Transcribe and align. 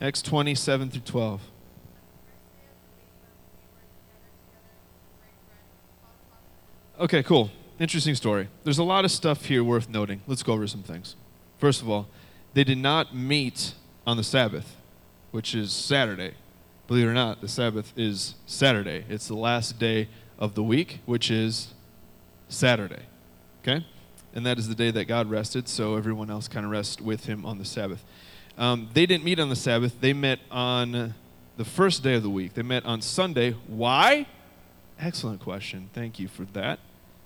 Acts 0.00 0.22
27 0.22 0.90
through 0.90 1.02
12. 1.02 1.42
Okay, 7.00 7.22
cool. 7.22 7.50
Interesting 7.78 8.14
story. 8.14 8.48
There's 8.64 8.78
a 8.78 8.84
lot 8.84 9.04
of 9.04 9.10
stuff 9.10 9.46
here 9.46 9.62
worth 9.64 9.88
noting. 9.88 10.22
Let's 10.26 10.42
go 10.42 10.54
over 10.54 10.66
some 10.66 10.82
things. 10.82 11.16
First 11.58 11.82
of 11.82 11.88
all, 11.88 12.08
they 12.54 12.64
did 12.64 12.78
not 12.78 13.14
meet 13.14 13.74
on 14.06 14.16
the 14.16 14.24
Sabbath, 14.24 14.76
which 15.30 15.54
is 15.54 15.72
Saturday. 15.72 16.34
Believe 16.86 17.06
it 17.06 17.10
or 17.10 17.14
not, 17.14 17.40
the 17.40 17.48
Sabbath 17.48 17.92
is 17.96 18.34
Saturday. 18.46 19.04
It's 19.08 19.28
the 19.28 19.36
last 19.36 19.78
day 19.78 20.08
of 20.38 20.54
the 20.54 20.62
week, 20.62 21.00
which 21.06 21.30
is 21.30 21.74
Saturday. 22.48 23.02
Okay? 23.62 23.86
And 24.34 24.44
that 24.46 24.58
is 24.58 24.68
the 24.68 24.74
day 24.74 24.90
that 24.90 25.04
God 25.04 25.30
rested, 25.30 25.68
so 25.68 25.96
everyone 25.96 26.30
else 26.30 26.48
kind 26.48 26.64
of 26.64 26.72
rests 26.72 27.00
with 27.00 27.26
him 27.26 27.44
on 27.44 27.58
the 27.58 27.64
Sabbath. 27.64 28.04
Um, 28.58 28.88
they 28.92 29.06
didn't 29.06 29.24
meet 29.24 29.38
on 29.38 29.48
the 29.48 29.56
Sabbath, 29.56 30.00
they 30.00 30.12
met 30.12 30.40
on 30.50 31.14
the 31.56 31.64
first 31.64 32.02
day 32.02 32.14
of 32.14 32.22
the 32.22 32.30
week. 32.30 32.54
They 32.54 32.62
met 32.62 32.84
on 32.84 33.02
Sunday. 33.02 33.52
Why? 33.66 34.26
Excellent 34.98 35.40
question. 35.40 35.90
Thank 35.92 36.18
you 36.18 36.28
for 36.28 36.44
that. 36.46 36.78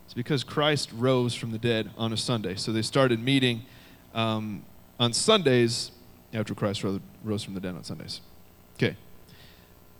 It's 0.04 0.14
because 0.14 0.44
Christ 0.44 0.90
rose 0.92 1.34
from 1.34 1.52
the 1.52 1.58
dead 1.58 1.90
on 1.96 2.12
a 2.12 2.16
Sunday. 2.16 2.56
So 2.56 2.72
they 2.72 2.82
started 2.82 3.22
meeting 3.22 3.62
um, 4.12 4.64
on 4.98 5.12
Sundays 5.12 5.92
after 6.32 6.54
Christ 6.54 6.84
rose 6.84 7.42
from 7.42 7.54
the 7.54 7.60
dead 7.60 7.74
on 7.74 7.84
Sundays. 7.84 8.20
Okay. 8.76 8.96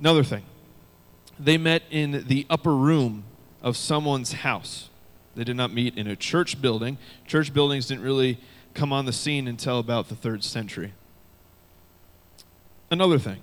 Another 0.00 0.24
thing. 0.24 0.42
They 1.38 1.56
met 1.56 1.82
in 1.90 2.24
the 2.26 2.46
upper 2.50 2.74
room 2.74 3.24
of 3.62 3.76
someone's 3.76 4.32
house. 4.32 4.88
They 5.34 5.44
did 5.44 5.56
not 5.56 5.72
meet 5.72 5.96
in 5.96 6.06
a 6.06 6.16
church 6.16 6.60
building. 6.60 6.98
Church 7.26 7.52
buildings 7.52 7.86
didn't 7.86 8.04
really 8.04 8.38
come 8.72 8.92
on 8.92 9.04
the 9.04 9.12
scene 9.12 9.48
until 9.48 9.78
about 9.78 10.08
the 10.08 10.16
third 10.16 10.44
century. 10.44 10.92
Another 12.94 13.18
thing. 13.18 13.38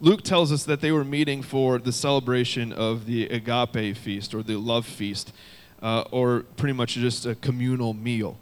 Luke 0.00 0.22
tells 0.22 0.50
us 0.50 0.64
that 0.64 0.80
they 0.80 0.92
were 0.92 1.04
meeting 1.04 1.42
for 1.42 1.78
the 1.78 1.92
celebration 1.92 2.72
of 2.72 3.04
the 3.04 3.26
agape 3.26 3.94
feast 3.94 4.34
or 4.34 4.42
the 4.42 4.56
love 4.56 4.86
feast 4.86 5.30
uh, 5.82 6.04
or 6.10 6.46
pretty 6.56 6.72
much 6.72 6.94
just 6.94 7.26
a 7.26 7.34
communal 7.34 7.92
meal. 7.92 8.38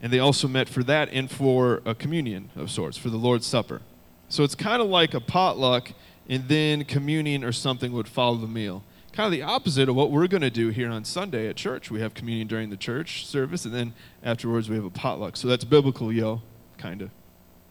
And 0.00 0.12
they 0.12 0.20
also 0.20 0.46
met 0.46 0.68
for 0.68 0.84
that 0.84 1.08
and 1.10 1.28
for 1.28 1.82
a 1.84 1.96
communion 1.96 2.50
of 2.54 2.70
sorts, 2.70 2.96
for 2.96 3.10
the 3.10 3.16
Lord's 3.16 3.44
Supper. 3.44 3.82
So 4.28 4.44
it's 4.44 4.54
kind 4.54 4.80
of 4.80 4.86
like 4.86 5.14
a 5.14 5.20
potluck, 5.20 5.90
and 6.28 6.46
then 6.46 6.84
communion 6.84 7.42
or 7.42 7.50
something 7.50 7.90
would 7.90 8.06
follow 8.06 8.36
the 8.36 8.46
meal. 8.46 8.84
Kind 9.12 9.26
of 9.26 9.32
the 9.32 9.42
opposite 9.42 9.88
of 9.88 9.96
what 9.96 10.12
we're 10.12 10.28
going 10.28 10.42
to 10.42 10.50
do 10.50 10.68
here 10.68 10.90
on 10.92 11.04
Sunday 11.04 11.48
at 11.48 11.56
church. 11.56 11.90
We 11.90 12.00
have 12.02 12.14
communion 12.14 12.46
during 12.46 12.70
the 12.70 12.76
church 12.76 13.26
service, 13.26 13.64
and 13.64 13.74
then 13.74 13.94
afterwards 14.22 14.70
we 14.70 14.76
have 14.76 14.84
a 14.84 14.90
potluck. 14.90 15.36
So 15.36 15.48
that's 15.48 15.64
biblical, 15.64 16.12
yo. 16.12 16.42
Kind 16.78 17.02
of. 17.02 17.10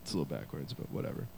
It's 0.02 0.12
a 0.14 0.18
little 0.18 0.38
backwards, 0.38 0.74
but 0.74 0.92
whatever. 0.92 1.30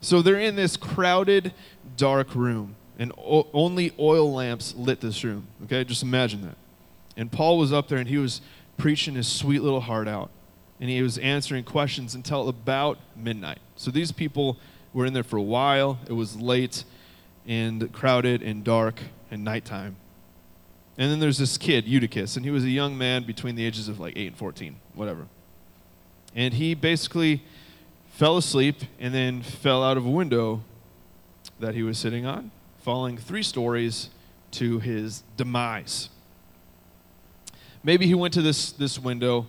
So 0.00 0.22
they're 0.22 0.38
in 0.38 0.56
this 0.56 0.76
crowded, 0.76 1.52
dark 1.96 2.34
room, 2.34 2.76
and 2.98 3.12
o- 3.18 3.48
only 3.52 3.92
oil 3.98 4.32
lamps 4.32 4.74
lit 4.74 5.00
this 5.00 5.24
room. 5.24 5.46
Okay, 5.64 5.84
just 5.84 6.02
imagine 6.02 6.42
that. 6.42 6.56
And 7.16 7.30
Paul 7.32 7.58
was 7.58 7.72
up 7.72 7.88
there 7.88 7.98
and 7.98 8.08
he 8.08 8.18
was 8.18 8.40
preaching 8.76 9.14
his 9.14 9.26
sweet 9.26 9.62
little 9.62 9.80
heart 9.80 10.08
out. 10.08 10.30
And 10.80 10.88
he 10.88 11.02
was 11.02 11.18
answering 11.18 11.64
questions 11.64 12.14
until 12.14 12.48
about 12.48 12.98
midnight. 13.16 13.58
So 13.74 13.90
these 13.90 14.12
people 14.12 14.56
were 14.92 15.04
in 15.06 15.12
there 15.12 15.24
for 15.24 15.36
a 15.36 15.42
while. 15.42 15.98
It 16.06 16.12
was 16.12 16.36
late 16.36 16.84
and 17.46 17.92
crowded 17.92 18.42
and 18.42 18.62
dark 18.62 19.00
and 19.30 19.42
nighttime. 19.42 19.96
And 20.96 21.10
then 21.10 21.18
there's 21.20 21.38
this 21.38 21.58
kid, 21.58 21.86
Eutychus, 21.86 22.36
and 22.36 22.44
he 22.44 22.50
was 22.50 22.64
a 22.64 22.70
young 22.70 22.96
man 22.96 23.24
between 23.24 23.54
the 23.54 23.64
ages 23.64 23.88
of 23.88 23.98
like 23.98 24.16
8 24.16 24.28
and 24.28 24.36
14, 24.36 24.76
whatever. 24.94 25.26
And 26.34 26.54
he 26.54 26.74
basically 26.74 27.42
fell 28.18 28.36
asleep 28.36 28.74
and 28.98 29.14
then 29.14 29.40
fell 29.40 29.84
out 29.84 29.96
of 29.96 30.04
a 30.04 30.10
window 30.10 30.60
that 31.60 31.76
he 31.76 31.84
was 31.84 31.96
sitting 31.96 32.26
on, 32.26 32.50
falling 32.80 33.16
three 33.16 33.44
stories 33.44 34.10
to 34.50 34.80
his 34.80 35.22
demise. 35.36 36.08
Maybe 37.84 38.08
he 38.08 38.16
went 38.16 38.34
to 38.34 38.42
this, 38.42 38.72
this 38.72 38.98
window 38.98 39.46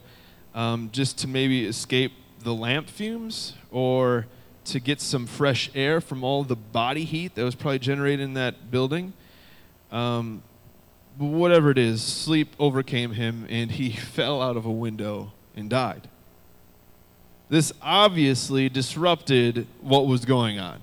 um, 0.53 0.91
just 0.91 1.17
to 1.17 1.27
maybe 1.27 1.65
escape 1.65 2.11
the 2.43 2.53
lamp 2.53 2.89
fumes 2.89 3.55
or 3.71 4.27
to 4.65 4.79
get 4.79 5.01
some 5.01 5.25
fresh 5.25 5.71
air 5.73 5.99
from 5.99 6.23
all 6.23 6.43
the 6.43 6.55
body 6.55 7.05
heat 7.05 7.33
that 7.33 7.43
was 7.43 7.55
probably 7.55 7.79
generated 7.79 8.19
in 8.19 8.35
that 8.35 8.69
building. 8.69 9.13
Um, 9.91 10.43
whatever 11.17 11.71
it 11.71 11.79
is, 11.79 12.03
sleep 12.03 12.53
overcame 12.59 13.13
him 13.13 13.47
and 13.49 13.71
he 13.71 13.89
fell 13.93 14.43
out 14.43 14.57
of 14.57 14.67
a 14.67 14.71
window 14.71 15.31
and 15.55 15.71
died. 15.71 16.07
This 17.49 17.73
obviously 17.81 18.69
disrupted 18.69 19.65
what 19.81 20.05
was 20.05 20.23
going 20.23 20.59
on. 20.59 20.81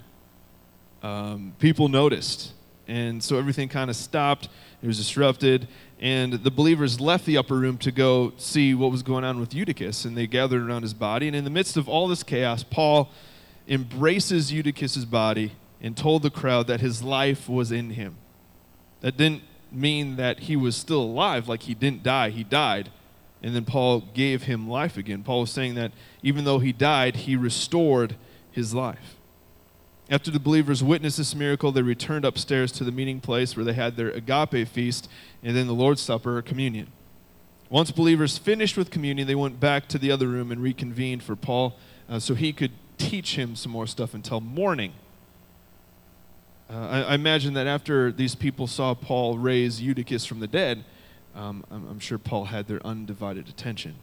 Um, 1.00 1.53
people 1.60 1.88
noticed, 1.88 2.53
and 2.88 3.22
so 3.22 3.38
everything 3.38 3.69
kind 3.69 3.88
of 3.88 3.94
stopped. 3.94 4.49
It 4.82 4.87
was 4.88 4.99
disrupted, 4.99 5.69
and 6.00 6.32
the 6.32 6.50
believers 6.50 7.00
left 7.00 7.25
the 7.25 7.38
upper 7.38 7.54
room 7.54 7.78
to 7.78 7.93
go 7.93 8.32
see 8.37 8.75
what 8.75 8.91
was 8.91 9.04
going 9.04 9.22
on 9.22 9.38
with 9.38 9.54
Eutychus, 9.54 10.04
and 10.04 10.16
they 10.16 10.27
gathered 10.27 10.60
around 10.60 10.82
his 10.82 10.93
body. 10.93 11.28
And 11.28 11.37
in 11.37 11.44
the 11.44 11.50
midst 11.50 11.77
of 11.77 11.88
all 11.88 12.09
this 12.09 12.25
chaos, 12.25 12.65
Paul 12.65 13.10
embraces 13.69 14.53
Eutychus's 14.53 15.04
body 15.04 15.53
and 15.81 15.97
told 15.97 16.22
the 16.22 16.31
crowd 16.31 16.66
that 16.66 16.81
his 16.81 17.00
life 17.00 17.48
was 17.48 17.71
in 17.71 17.91
him. 17.91 18.16
That 19.03 19.16
didn't 19.16 19.43
mean 19.71 20.16
that 20.16 20.41
he 20.41 20.56
was 20.56 20.75
still 20.75 21.03
alive, 21.03 21.48
like 21.48 21.62
he 21.62 21.75
didn't 21.75 22.03
die, 22.03 22.31
he 22.31 22.43
died. 22.43 22.91
And 23.46 23.54
then 23.54 23.64
Paul 23.64 24.00
gave 24.12 24.42
him 24.42 24.68
life 24.68 24.96
again. 24.96 25.22
Paul 25.22 25.42
was 25.42 25.52
saying 25.52 25.76
that 25.76 25.92
even 26.20 26.44
though 26.44 26.58
he 26.58 26.72
died, 26.72 27.14
he 27.14 27.36
restored 27.36 28.16
his 28.50 28.74
life. 28.74 29.14
After 30.10 30.32
the 30.32 30.40
believers 30.40 30.82
witnessed 30.82 31.18
this 31.18 31.32
miracle, 31.32 31.70
they 31.70 31.82
returned 31.82 32.24
upstairs 32.24 32.72
to 32.72 32.82
the 32.82 32.90
meeting 32.90 33.20
place 33.20 33.56
where 33.56 33.64
they 33.64 33.74
had 33.74 33.94
their 33.94 34.10
agape 34.10 34.66
feast 34.66 35.08
and 35.44 35.56
then 35.56 35.68
the 35.68 35.74
Lord's 35.74 36.00
Supper 36.00 36.38
or 36.38 36.42
communion. 36.42 36.88
Once 37.70 37.92
believers 37.92 38.36
finished 38.36 38.76
with 38.76 38.90
communion, 38.90 39.28
they 39.28 39.36
went 39.36 39.60
back 39.60 39.86
to 39.90 39.98
the 39.98 40.10
other 40.10 40.26
room 40.26 40.50
and 40.50 40.60
reconvened 40.60 41.22
for 41.22 41.36
Paul 41.36 41.76
uh, 42.08 42.18
so 42.18 42.34
he 42.34 42.52
could 42.52 42.72
teach 42.98 43.36
him 43.36 43.54
some 43.54 43.70
more 43.70 43.86
stuff 43.86 44.12
until 44.12 44.40
morning. 44.40 44.92
Uh, 46.68 46.74
I, 46.74 47.00
I, 47.02 47.14
imagine 47.14 47.54
that 47.54 47.68
after 47.68 48.10
these 48.10 48.34
people 48.34 48.66
saw 48.66 48.92
Paul 48.94 49.38
raise 49.38 49.80
Eutychus 49.80 50.26
from 50.26 50.40
the 50.40 50.48
dead, 50.48 50.84
um, 51.36 51.64
I'm, 51.70 51.86
I'm 51.88 51.98
sure 52.00 52.19
Paul 52.19 52.47
had 52.47 52.66
their 52.66 52.84
undivided 52.84 53.48
attention. 53.48 53.94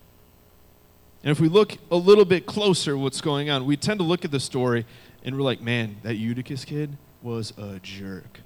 And 1.24 1.32
if 1.32 1.40
we 1.40 1.50
look 1.50 1.78
a 1.90 1.96
little 1.96 2.26
bit 2.26 2.46
closer 2.46 2.98
what's 2.98 3.22
going 3.22 3.50
on, 3.50 3.66
we 3.66 3.76
tend 3.76 4.00
to 4.00 4.06
look 4.06 4.24
at 4.24 4.32
the 4.32 4.40
story 4.40 4.86
and 5.24 5.36
we're 5.36 5.42
like, 5.42 5.62
man, 5.62 5.98
that 6.04 6.16
Eutychus 6.16 6.66
kid 6.66 6.98
was 7.22 7.54
a 7.58 7.80
jerk. 7.80 8.42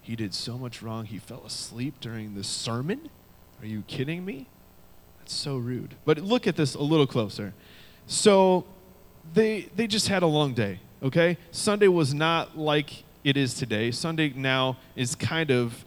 He 0.00 0.16
did 0.16 0.34
so 0.34 0.58
much 0.58 0.82
wrong. 0.82 1.04
He 1.04 1.18
fell 1.18 1.42
asleep 1.46 1.94
during 2.00 2.34
the 2.34 2.44
sermon. 2.44 3.08
Are 3.60 3.66
you 3.66 3.82
kidding 3.86 4.24
me? 4.24 4.46
That's 5.18 5.34
so 5.34 5.56
rude. 5.56 5.94
But 6.04 6.18
look 6.18 6.46
at 6.46 6.56
this 6.56 6.74
a 6.74 6.82
little 6.82 7.06
closer. 7.06 7.54
So 8.06 8.64
they 9.32 9.70
they 9.76 9.86
just 9.86 10.08
had 10.08 10.22
a 10.22 10.26
long 10.26 10.52
day, 10.52 10.80
okay? 11.02 11.38
Sunday 11.50 11.88
was 11.88 12.12
not 12.12 12.58
like 12.58 13.04
it 13.22 13.36
is 13.36 13.54
today. 13.54 13.90
Sunday 13.90 14.32
now 14.34 14.76
is 14.96 15.14
kind 15.14 15.50
of 15.50 15.84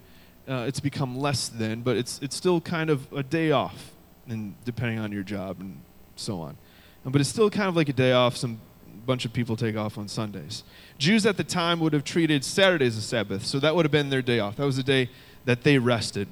uh, 0.48 0.66
it's 0.68 0.80
become 0.80 1.18
less 1.18 1.50
than, 1.50 1.82
but 1.82 1.98
it's 1.98 2.20
it's 2.22 2.36
still 2.36 2.62
kind 2.62 2.90
of 2.90 3.12
a 3.14 3.24
day 3.24 3.52
off, 3.52 3.92
and 4.28 4.56
depending 4.66 5.00
on 5.00 5.12
your 5.12 5.24
job 5.24 5.60
and 5.60 5.82
so 6.16 6.40
on. 6.42 6.58
But 7.06 7.22
it's 7.22 7.30
still 7.30 7.50
kind 7.50 7.70
of 7.70 7.76
like 7.76 7.90
a 7.90 7.94
day 7.94 8.12
off. 8.12 8.36
Some 8.36 8.60
bunch 9.06 9.24
of 9.24 9.32
people 9.32 9.56
take 9.56 9.78
off 9.78 9.98
on 9.98 10.08
Sundays. 10.08 10.64
Jews 10.98 11.26
at 11.26 11.38
the 11.38 11.44
time 11.44 11.80
would 11.80 11.94
have 11.94 12.04
treated 12.04 12.44
Saturdays 12.44 12.98
as 12.98 13.06
Sabbath, 13.06 13.46
so 13.46 13.60
that 13.60 13.76
would 13.76 13.86
have 13.86 13.92
been 13.92 14.10
their 14.10 14.22
day 14.22 14.40
off. 14.40 14.58
That 14.58 14.66
was 14.66 14.76
the 14.76 14.84
day 14.84 15.10
that 15.46 15.64
they 15.64 15.78
rested. 15.78 16.28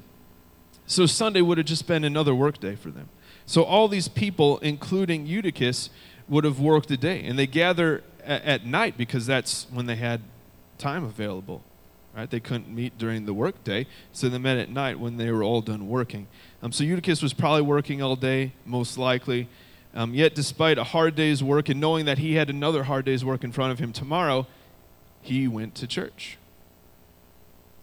So 0.86 1.06
Sunday 1.06 1.40
would 1.40 1.58
have 1.58 1.66
just 1.66 1.86
been 1.86 2.04
another 2.04 2.34
work 2.34 2.60
day 2.60 2.76
for 2.76 2.90
them. 2.90 3.08
So 3.46 3.62
all 3.62 3.88
these 3.88 4.08
people, 4.08 4.58
including 4.58 5.26
Eutychus, 5.26 5.88
would 6.28 6.44
have 6.44 6.60
worked 6.60 6.90
a 6.90 6.96
day, 6.96 7.24
and 7.24 7.38
they 7.38 7.46
gather 7.46 8.04
at, 8.22 8.42
at 8.44 8.66
night 8.66 8.96
because 8.98 9.26
that's 9.26 9.66
when 9.72 9.86
they 9.86 9.96
had 9.96 10.20
time 10.78 11.04
available. 11.04 11.62
Right? 12.16 12.30
They 12.30 12.40
couldn't 12.40 12.74
meet 12.74 12.96
during 12.96 13.26
the 13.26 13.34
workday, 13.34 13.86
so 14.12 14.30
they 14.30 14.38
met 14.38 14.56
at 14.56 14.70
night 14.70 14.98
when 14.98 15.18
they 15.18 15.30
were 15.30 15.42
all 15.42 15.60
done 15.60 15.86
working. 15.86 16.28
Um, 16.62 16.72
so 16.72 16.82
Eutychus 16.82 17.22
was 17.22 17.34
probably 17.34 17.60
working 17.60 18.00
all 18.00 18.16
day, 18.16 18.52
most 18.64 18.96
likely. 18.96 19.48
Um, 19.94 20.14
yet, 20.14 20.34
despite 20.34 20.78
a 20.78 20.84
hard 20.84 21.14
day's 21.14 21.42
work 21.42 21.68
and 21.68 21.78
knowing 21.78 22.06
that 22.06 22.16
he 22.16 22.34
had 22.34 22.48
another 22.48 22.84
hard 22.84 23.04
day's 23.04 23.22
work 23.22 23.44
in 23.44 23.52
front 23.52 23.72
of 23.72 23.78
him 23.78 23.92
tomorrow, 23.92 24.46
he 25.20 25.46
went 25.46 25.74
to 25.74 25.86
church. 25.86 26.38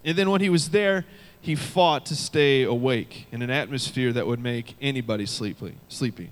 And 0.04 0.18
then 0.18 0.32
when 0.32 0.42
he 0.42 0.50
was 0.50 0.70
there, 0.70 1.06
he 1.40 1.54
fought 1.54 2.06
to 2.08 2.16
stay 2.16 2.64
awake 2.64 3.28
in 3.32 3.44
an 3.44 3.52
atmosphere 3.52 4.12
that 4.14 4.26
would 4.26 4.40
make 4.40 4.76
anybody 4.82 5.28
sleepy. 5.28 5.76
sleepy. 5.90 6.32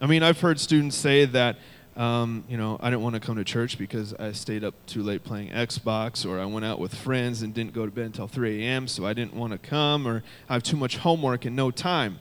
I 0.00 0.06
mean, 0.06 0.22
I've 0.24 0.40
heard 0.40 0.58
students 0.58 0.96
say 0.96 1.26
that, 1.26 1.58
um, 1.98 2.44
you 2.48 2.56
know, 2.56 2.78
I 2.80 2.88
didn't 2.88 3.02
want 3.02 3.14
to 3.16 3.20
come 3.20 3.36
to 3.36 3.44
church 3.44 3.76
because 3.76 4.14
I 4.14 4.32
stayed 4.32 4.64
up 4.64 4.74
too 4.86 5.02
late 5.02 5.24
playing 5.24 5.50
Xbox, 5.50 6.24
or 6.24 6.40
I 6.40 6.46
went 6.46 6.64
out 6.64 6.78
with 6.78 6.94
friends 6.94 7.42
and 7.42 7.52
didn't 7.52 7.74
go 7.74 7.84
to 7.84 7.92
bed 7.92 8.06
until 8.06 8.28
3 8.28 8.62
a.m., 8.62 8.88
so 8.88 9.04
I 9.04 9.12
didn't 9.12 9.34
want 9.34 9.52
to 9.52 9.58
come, 9.58 10.06
or 10.06 10.22
I 10.48 10.54
have 10.54 10.62
too 10.62 10.76
much 10.76 10.98
homework 10.98 11.44
and 11.44 11.54
no 11.54 11.70
time 11.70 12.20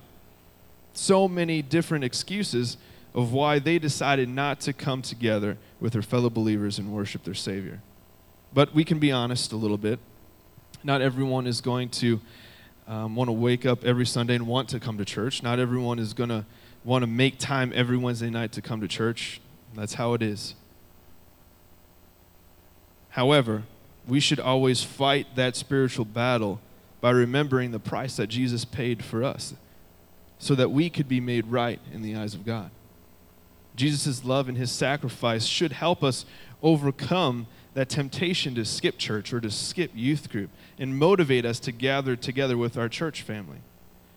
so 0.97 1.27
many 1.27 1.61
different 1.61 2.03
excuses 2.03 2.77
of 3.13 3.31
why 3.31 3.59
they 3.59 3.79
decided 3.79 4.29
not 4.29 4.59
to 4.61 4.73
come 4.73 5.01
together 5.01 5.57
with 5.79 5.93
their 5.93 6.01
fellow 6.01 6.29
believers 6.29 6.79
and 6.79 6.91
worship 6.91 7.23
their 7.23 7.33
Savior. 7.33 7.81
But 8.53 8.73
we 8.73 8.83
can 8.83 8.99
be 8.99 9.11
honest 9.11 9.51
a 9.51 9.55
little 9.55 9.77
bit. 9.77 9.99
Not 10.83 11.01
everyone 11.01 11.47
is 11.47 11.61
going 11.61 11.89
to 11.89 12.19
um, 12.87 13.15
want 13.15 13.27
to 13.27 13.33
wake 13.33 13.65
up 13.65 13.83
every 13.83 14.05
Sunday 14.05 14.35
and 14.35 14.47
want 14.47 14.69
to 14.69 14.79
come 14.79 14.97
to 14.97 15.05
church. 15.05 15.43
Not 15.43 15.59
everyone 15.59 15.99
is 15.99 16.13
going 16.13 16.29
to 16.29 16.45
want 16.83 17.03
to 17.03 17.07
make 17.07 17.37
time 17.37 17.71
every 17.75 17.97
Wednesday 17.97 18.29
night 18.29 18.51
to 18.53 18.61
come 18.61 18.81
to 18.81 18.87
church. 18.87 19.41
That's 19.77 19.93
how 19.93 20.13
it 20.13 20.21
is. 20.21 20.55
However, 23.09 23.63
we 24.07 24.19
should 24.19 24.39
always 24.39 24.83
fight 24.83 25.35
that 25.35 25.55
spiritual 25.55 26.05
battle 26.05 26.59
by 26.99 27.11
remembering 27.11 27.71
the 27.71 27.79
price 27.79 28.15
that 28.17 28.27
Jesus 28.27 28.65
paid 28.65 29.03
for 29.03 29.23
us 29.23 29.53
so 30.39 30.55
that 30.55 30.71
we 30.71 30.89
could 30.89 31.07
be 31.07 31.19
made 31.19 31.47
right 31.47 31.79
in 31.93 32.01
the 32.01 32.15
eyes 32.15 32.33
of 32.33 32.45
God. 32.45 32.71
Jesus' 33.75 34.25
love 34.25 34.49
and 34.49 34.57
his 34.57 34.71
sacrifice 34.71 35.45
should 35.45 35.71
help 35.71 36.03
us 36.03 36.25
overcome 36.63 37.45
that 37.75 37.89
temptation 37.89 38.55
to 38.55 38.65
skip 38.65 38.97
church 38.97 39.31
or 39.31 39.39
to 39.39 39.51
skip 39.51 39.91
youth 39.93 40.29
group 40.31 40.49
and 40.79 40.97
motivate 40.97 41.45
us 41.45 41.59
to 41.59 41.71
gather 41.71 42.15
together 42.15 42.57
with 42.57 42.77
our 42.77 42.89
church 42.89 43.21
family, 43.21 43.59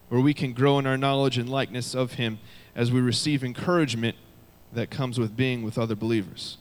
where 0.09 0.21
we 0.21 0.33
can 0.33 0.55
grow 0.55 0.79
in 0.79 0.87
our 0.87 0.97
knowledge 0.97 1.37
and 1.37 1.51
likeness 1.51 1.95
of 1.95 2.15
him 2.15 2.39
as 2.75 2.91
we 2.91 3.01
receive 3.01 3.45
encouragement 3.45 4.17
that 4.73 4.91
comes 4.91 5.19
with 5.19 5.37
being 5.37 5.63
with 5.63 5.79
other 5.79 5.95
believers. 5.95 6.59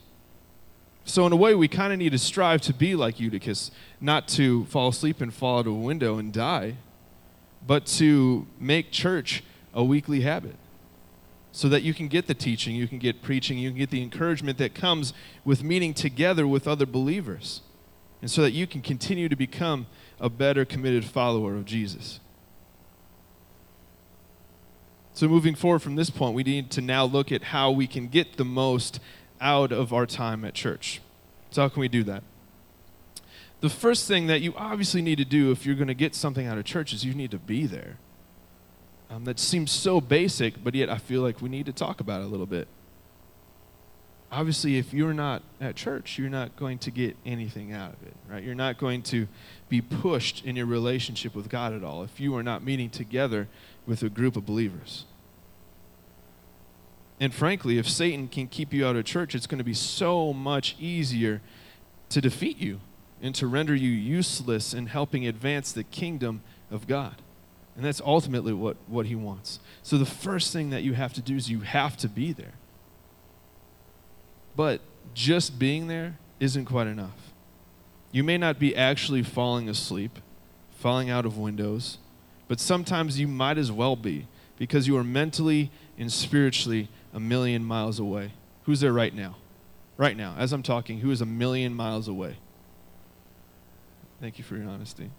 So, 1.05 1.25
in 1.25 1.33
a 1.33 1.35
way, 1.35 1.55
we 1.55 1.67
kind 1.67 1.91
of 1.91 1.99
need 1.99 2.11
to 2.11 2.19
strive 2.19 2.61
to 2.61 2.73
be 2.73 2.95
like 2.95 3.19
Eutychus, 3.19 3.71
not 3.99 4.27
to 4.29 4.65
fall 4.65 4.89
asleep 4.89 5.21
and 5.21 5.33
fall 5.33 5.59
out 5.59 5.67
of 5.67 5.73
a 5.73 5.75
window 5.75 6.17
and 6.17 6.31
die, 6.31 6.75
but 7.65 7.85
to 7.87 8.45
make 8.59 8.91
church 8.91 9.43
a 9.73 9.83
weekly 9.83 10.21
habit 10.21 10.55
so 11.51 11.67
that 11.69 11.81
you 11.81 11.93
can 11.93 12.07
get 12.07 12.27
the 12.27 12.33
teaching, 12.33 12.75
you 12.75 12.87
can 12.87 12.99
get 12.99 13.21
preaching, 13.21 13.57
you 13.57 13.69
can 13.69 13.77
get 13.77 13.89
the 13.89 14.03
encouragement 14.03 14.57
that 14.59 14.75
comes 14.75 15.13
with 15.43 15.63
meeting 15.63 15.93
together 15.93 16.47
with 16.47 16.67
other 16.67 16.85
believers, 16.85 17.61
and 18.21 18.29
so 18.29 18.41
that 18.41 18.51
you 18.51 18.67
can 18.67 18.81
continue 18.81 19.27
to 19.27 19.35
become 19.35 19.87
a 20.19 20.29
better 20.29 20.63
committed 20.63 21.05
follower 21.05 21.55
of 21.55 21.65
Jesus. 21.65 22.19
So, 25.19 25.27
moving 25.27 25.53
forward 25.53 25.79
from 25.79 25.97
this 25.97 26.09
point, 26.09 26.33
we 26.33 26.43
need 26.43 26.71
to 26.71 26.79
now 26.79 27.03
look 27.03 27.29
at 27.29 27.43
how 27.43 27.71
we 27.71 27.87
can 27.87 28.07
get 28.07 28.37
the 28.37 28.45
most 28.45 29.01
out 29.41 29.73
of 29.73 29.91
our 29.91 30.05
time 30.05 30.45
at 30.45 30.53
church. 30.53 31.01
So, 31.51 31.61
how 31.61 31.67
can 31.67 31.81
we 31.81 31.89
do 31.89 32.05
that? 32.05 32.23
The 33.59 33.67
first 33.67 34.07
thing 34.07 34.27
that 34.27 34.39
you 34.39 34.53
obviously 34.55 35.01
need 35.01 35.17
to 35.17 35.25
do 35.25 35.51
if 35.51 35.65
you're 35.65 35.75
going 35.75 35.89
to 35.89 35.93
get 35.93 36.15
something 36.15 36.47
out 36.47 36.57
of 36.57 36.63
church 36.63 36.93
is 36.93 37.03
you 37.03 37.13
need 37.13 37.31
to 37.31 37.37
be 37.37 37.65
there. 37.65 37.97
Um, 39.09 39.25
that 39.25 39.39
seems 39.39 39.71
so 39.71 39.99
basic, 39.99 40.63
but 40.63 40.73
yet 40.73 40.89
I 40.89 40.97
feel 40.97 41.21
like 41.21 41.41
we 41.41 41.49
need 41.49 41.65
to 41.65 41.73
talk 41.73 41.99
about 41.99 42.21
it 42.21 42.23
a 42.23 42.27
little 42.27 42.45
bit. 42.45 42.69
Obviously, 44.31 44.77
if 44.77 44.93
you're 44.93 45.13
not 45.13 45.41
at 45.59 45.75
church, 45.75 46.17
you're 46.17 46.29
not 46.29 46.55
going 46.55 46.77
to 46.77 46.91
get 46.91 47.17
anything 47.25 47.73
out 47.73 47.91
of 47.91 48.07
it, 48.07 48.13
right? 48.29 48.41
You're 48.41 48.55
not 48.55 48.77
going 48.77 49.01
to 49.01 49.27
be 49.67 49.81
pushed 49.81 50.45
in 50.45 50.55
your 50.55 50.67
relationship 50.67 51.35
with 51.35 51.49
God 51.49 51.73
at 51.73 51.83
all 51.83 52.03
if 52.03 52.21
you 52.21 52.37
are 52.37 52.43
not 52.43 52.63
meeting 52.63 52.89
together 52.89 53.49
with 53.89 54.03
a 54.03 54.09
group 54.09 54.37
of 54.37 54.45
believers. 54.45 55.05
And 57.19 57.33
frankly, 57.33 57.79
if 57.79 57.89
Satan 57.89 58.27
can 58.27 58.47
keep 58.47 58.71
you 58.71 58.85
out 58.85 58.95
of 58.95 59.03
church, 59.03 59.33
it's 59.33 59.47
going 59.47 59.57
to 59.57 59.63
be 59.63 59.73
so 59.73 60.31
much 60.31 60.75
easier 60.79 61.41
to 62.09 62.21
defeat 62.21 62.59
you 62.59 62.79
and 63.19 63.33
to 63.33 63.47
render 63.47 63.73
you 63.75 63.89
useless 63.89 64.75
in 64.75 64.85
helping 64.85 65.25
advance 65.25 65.71
the 65.71 65.83
kingdom 65.83 66.41
of 66.69 66.87
God. 66.87 67.15
And 67.75 67.83
that's 67.83 67.99
ultimately 68.05 68.53
what, 68.53 68.77
what 68.87 69.07
he 69.07 69.15
wants. 69.15 69.59
So 69.81 69.97
the 69.97 70.05
first 70.05 70.53
thing 70.53 70.69
that 70.69 70.83
you 70.83 70.93
have 70.93 71.11
to 71.13 71.21
do 71.21 71.35
is 71.35 71.49
you 71.49 71.61
have 71.61 71.97
to 71.97 72.07
be 72.07 72.31
there. 72.31 72.53
But 74.55 74.81
just 75.15 75.57
being 75.57 75.87
there 75.87 76.19
isn't 76.39 76.65
quite 76.65 76.87
enough. 76.87 77.33
You 78.11 78.23
may 78.23 78.37
not 78.37 78.59
be 78.59 78.75
actually 78.75 79.23
falling 79.23 79.67
asleep, 79.67 80.19
falling 80.77 81.09
out 81.09 81.25
of 81.25 81.37
windows, 81.37 81.97
but 82.49 82.59
sometimes 82.59 83.17
you 83.19 83.27
might 83.27 83.57
as 83.57 83.71
well 83.71 83.95
be 83.95 84.27
because 84.57 84.87
you 84.87 84.97
are 84.97 85.03
mentally 85.03 85.71
and 85.97 86.11
spiritually 86.11 86.89
a 87.13 87.19
million 87.19 87.63
miles 87.63 87.99
away. 87.99 88.33
Who's 88.63 88.81
there 88.81 88.91
right 88.91 89.13
now? 89.13 89.37
Right 89.97 90.17
now, 90.17 90.35
as 90.37 90.51
I'm 90.51 90.63
talking, 90.63 90.99
who 90.99 91.11
is 91.11 91.21
a 91.21 91.25
million 91.25 91.73
miles 91.73 92.07
away? 92.07 92.37
Thank 94.19 94.37
you 94.37 94.43
for 94.43 94.57
your 94.57 94.67
honesty, 94.67 95.11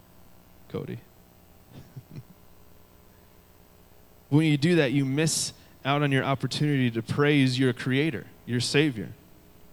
Cody. 0.68 0.98
when 4.28 4.46
you 4.46 4.56
do 4.56 4.74
that, 4.76 4.92
you 4.92 5.04
miss 5.04 5.52
out 5.84 6.02
on 6.02 6.10
your 6.10 6.24
opportunity 6.24 6.90
to 6.90 7.00
praise 7.00 7.58
your 7.58 7.72
Creator, 7.72 8.26
your 8.44 8.60
Savior. 8.60 9.10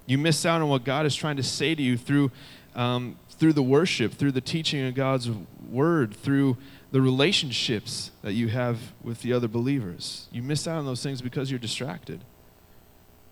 You 0.06 0.18
miss 0.20 0.46
out 0.46 0.62
on 0.62 0.70
what 0.70 0.84
God 0.84 1.06
is 1.06 1.16
trying 1.16 1.38
to 1.38 1.44
say 1.44 1.74
to 1.74 1.82
you 1.82 1.98
through, 1.98 2.32
um, 2.78 3.18
through 3.32 3.54
the 3.54 3.64
worship, 3.64 4.14
through 4.14 4.32
the 4.32 4.42
teaching 4.42 4.86
of 4.88 4.94
God's 4.94 5.30
Word, 5.70 6.16
through 6.16 6.58
the 6.92 7.02
relationships 7.02 8.12
that 8.22 8.34
you 8.34 8.48
have 8.48 8.80
with 9.04 9.22
the 9.22 9.34
other 9.34 9.50
believers. 9.50 10.28
You 10.32 10.42
miss 10.42 10.66
out 10.68 10.78
on 10.78 10.86
those 10.86 11.04
things 11.04 11.22
because 11.22 11.52
you're 11.52 11.60
distracted. 11.60 12.24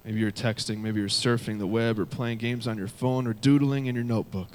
Maybe 0.04 0.20
you're 0.20 0.32
texting, 0.32 0.80
maybe 0.80 1.00
you're 1.00 1.10
surfing 1.10 1.60
the 1.60 1.68
web 1.68 1.98
or 1.98 2.06
playing 2.06 2.40
games 2.40 2.68
on 2.68 2.78
your 2.78 2.88
phone 2.88 3.26
or 3.26 3.34
doodling 3.34 3.86
in 3.86 3.96
your 3.96 4.04
notebook. 4.04 4.50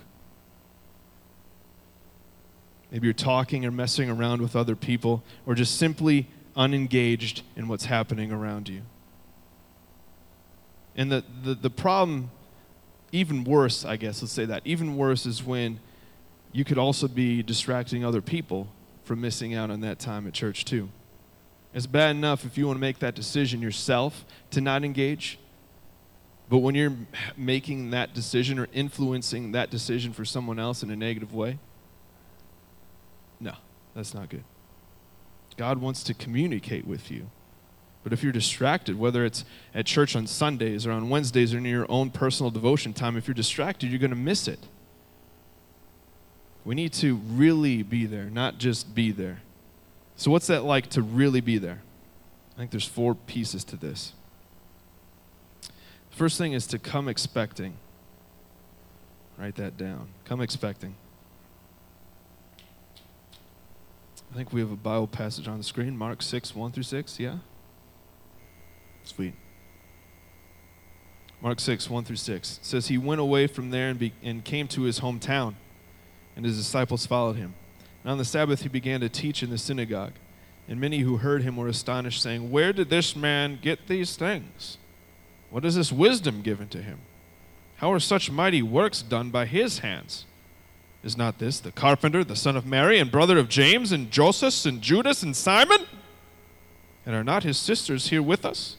Maybe 2.90 3.06
you're 3.06 3.14
talking 3.14 3.64
or 3.64 3.70
messing 3.70 4.10
around 4.10 4.42
with 4.42 4.54
other 4.54 4.76
people 4.76 5.22
or 5.46 5.54
just 5.54 5.78
simply 5.78 6.26
unengaged 6.56 7.42
in 7.56 7.68
what's 7.68 7.86
happening 7.86 8.32
around 8.32 8.68
you. 8.68 8.82
And 10.96 11.10
the, 11.10 11.24
the, 11.42 11.54
the 11.54 11.70
problem, 11.70 12.30
even 13.12 13.44
worse, 13.44 13.84
I 13.84 13.96
guess, 13.96 14.22
let's 14.22 14.32
say 14.32 14.44
that, 14.44 14.62
even 14.64 14.96
worse 14.96 15.26
is 15.26 15.42
when 15.42 15.80
you 16.52 16.64
could 16.64 16.78
also 16.78 17.08
be 17.08 17.42
distracting 17.42 18.04
other 18.04 18.20
people 18.20 18.68
from 19.04 19.20
missing 19.20 19.54
out 19.54 19.70
on 19.70 19.80
that 19.80 19.98
time 19.98 20.26
at 20.26 20.32
church, 20.32 20.64
too. 20.64 20.88
It's 21.72 21.86
bad 21.86 22.16
enough 22.16 22.44
if 22.44 22.58
you 22.58 22.66
want 22.66 22.76
to 22.76 22.80
make 22.80 22.98
that 22.98 23.14
decision 23.14 23.62
yourself 23.62 24.24
to 24.50 24.60
not 24.60 24.84
engage. 24.84 25.38
But 26.48 26.58
when 26.58 26.74
you're 26.74 26.96
making 27.36 27.90
that 27.90 28.12
decision 28.12 28.58
or 28.58 28.66
influencing 28.72 29.52
that 29.52 29.70
decision 29.70 30.12
for 30.12 30.24
someone 30.24 30.58
else 30.58 30.82
in 30.82 30.90
a 30.90 30.96
negative 30.96 31.32
way, 31.32 31.58
no, 33.38 33.52
that's 33.94 34.14
not 34.14 34.28
good. 34.28 34.42
God 35.56 35.78
wants 35.78 36.02
to 36.04 36.14
communicate 36.14 36.86
with 36.86 37.10
you. 37.10 37.30
But 38.02 38.12
if 38.12 38.22
you're 38.22 38.32
distracted, 38.32 38.98
whether 38.98 39.24
it's 39.24 39.44
at 39.74 39.86
church 39.86 40.16
on 40.16 40.26
Sundays 40.26 40.86
or 40.86 40.92
on 40.92 41.10
Wednesdays 41.10 41.52
or 41.52 41.58
in 41.58 41.64
your 41.66 41.86
own 41.90 42.10
personal 42.10 42.50
devotion 42.50 42.92
time, 42.92 43.16
if 43.16 43.28
you're 43.28 43.34
distracted, 43.34 43.90
you're 43.90 43.98
going 43.98 44.10
to 44.10 44.16
miss 44.16 44.48
it. 44.48 44.66
We 46.64 46.74
need 46.74 46.92
to 46.94 47.16
really 47.16 47.82
be 47.82 48.06
there, 48.06 48.24
not 48.24 48.58
just 48.58 48.94
be 48.94 49.12
there. 49.12 49.40
So, 50.16 50.30
what's 50.30 50.46
that 50.48 50.64
like 50.64 50.88
to 50.90 51.02
really 51.02 51.40
be 51.40 51.58
there? 51.58 51.80
I 52.54 52.58
think 52.58 52.70
there's 52.70 52.86
four 52.86 53.14
pieces 53.14 53.64
to 53.64 53.76
this. 53.76 54.12
First 56.10 56.36
thing 56.36 56.52
is 56.52 56.66
to 56.68 56.78
come 56.78 57.08
expecting. 57.08 57.74
Write 59.38 59.54
that 59.54 59.78
down. 59.78 60.08
Come 60.26 60.42
expecting. 60.42 60.94
I 64.30 64.36
think 64.36 64.52
we 64.52 64.60
have 64.60 64.70
a 64.70 64.76
Bible 64.76 65.06
passage 65.06 65.48
on 65.48 65.56
the 65.58 65.64
screen 65.64 65.96
Mark 65.96 66.20
6, 66.20 66.54
1 66.54 66.72
through 66.72 66.82
6. 66.82 67.18
Yeah? 67.18 67.38
Sweet. 69.10 69.34
Mark 71.42 71.58
6, 71.58 71.90
1 71.90 72.04
through 72.04 72.14
6 72.14 72.60
says, 72.62 72.86
He 72.86 72.96
went 72.96 73.20
away 73.20 73.48
from 73.48 73.70
there 73.70 73.88
and, 73.88 73.98
be, 73.98 74.12
and 74.22 74.44
came 74.44 74.68
to 74.68 74.82
his 74.82 75.00
hometown, 75.00 75.54
and 76.36 76.44
his 76.44 76.56
disciples 76.56 77.06
followed 77.06 77.34
him. 77.34 77.54
And 78.04 78.12
on 78.12 78.18
the 78.18 78.24
Sabbath 78.24 78.62
he 78.62 78.68
began 78.68 79.00
to 79.00 79.08
teach 79.08 79.42
in 79.42 79.50
the 79.50 79.58
synagogue. 79.58 80.12
And 80.68 80.80
many 80.80 81.00
who 81.00 81.16
heard 81.16 81.42
him 81.42 81.56
were 81.56 81.66
astonished, 81.66 82.22
saying, 82.22 82.52
Where 82.52 82.72
did 82.72 82.88
this 82.88 83.16
man 83.16 83.58
get 83.60 83.88
these 83.88 84.14
things? 84.14 84.78
What 85.50 85.64
is 85.64 85.74
this 85.74 85.90
wisdom 85.90 86.42
given 86.42 86.68
to 86.68 86.80
him? 86.80 87.00
How 87.78 87.92
are 87.92 87.98
such 87.98 88.30
mighty 88.30 88.62
works 88.62 89.02
done 89.02 89.30
by 89.30 89.46
his 89.46 89.80
hands? 89.80 90.24
Is 91.02 91.16
not 91.16 91.40
this 91.40 91.58
the 91.58 91.72
carpenter, 91.72 92.22
the 92.22 92.36
son 92.36 92.56
of 92.56 92.64
Mary, 92.64 93.00
and 93.00 93.10
brother 93.10 93.38
of 93.38 93.48
James, 93.48 93.90
and 93.90 94.12
Joseph, 94.12 94.64
and 94.64 94.80
Judas, 94.80 95.24
and 95.24 95.34
Simon? 95.34 95.86
And 97.04 97.16
are 97.16 97.24
not 97.24 97.42
his 97.42 97.58
sisters 97.58 98.10
here 98.10 98.22
with 98.22 98.44
us? 98.44 98.76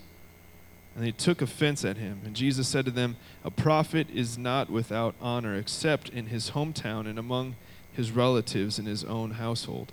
And 0.95 1.05
they 1.05 1.11
took 1.11 1.41
offense 1.41 1.85
at 1.85 1.97
him. 1.97 2.21
And 2.25 2.35
Jesus 2.35 2.67
said 2.67 2.85
to 2.85 2.91
them, 2.91 3.15
A 3.43 3.51
prophet 3.51 4.07
is 4.13 4.37
not 4.37 4.69
without 4.69 5.15
honor 5.21 5.55
except 5.55 6.09
in 6.09 6.27
his 6.27 6.51
hometown 6.51 7.07
and 7.07 7.17
among 7.17 7.55
his 7.93 8.11
relatives 8.11 8.77
in 8.77 8.85
his 8.85 9.03
own 9.03 9.31
household. 9.31 9.91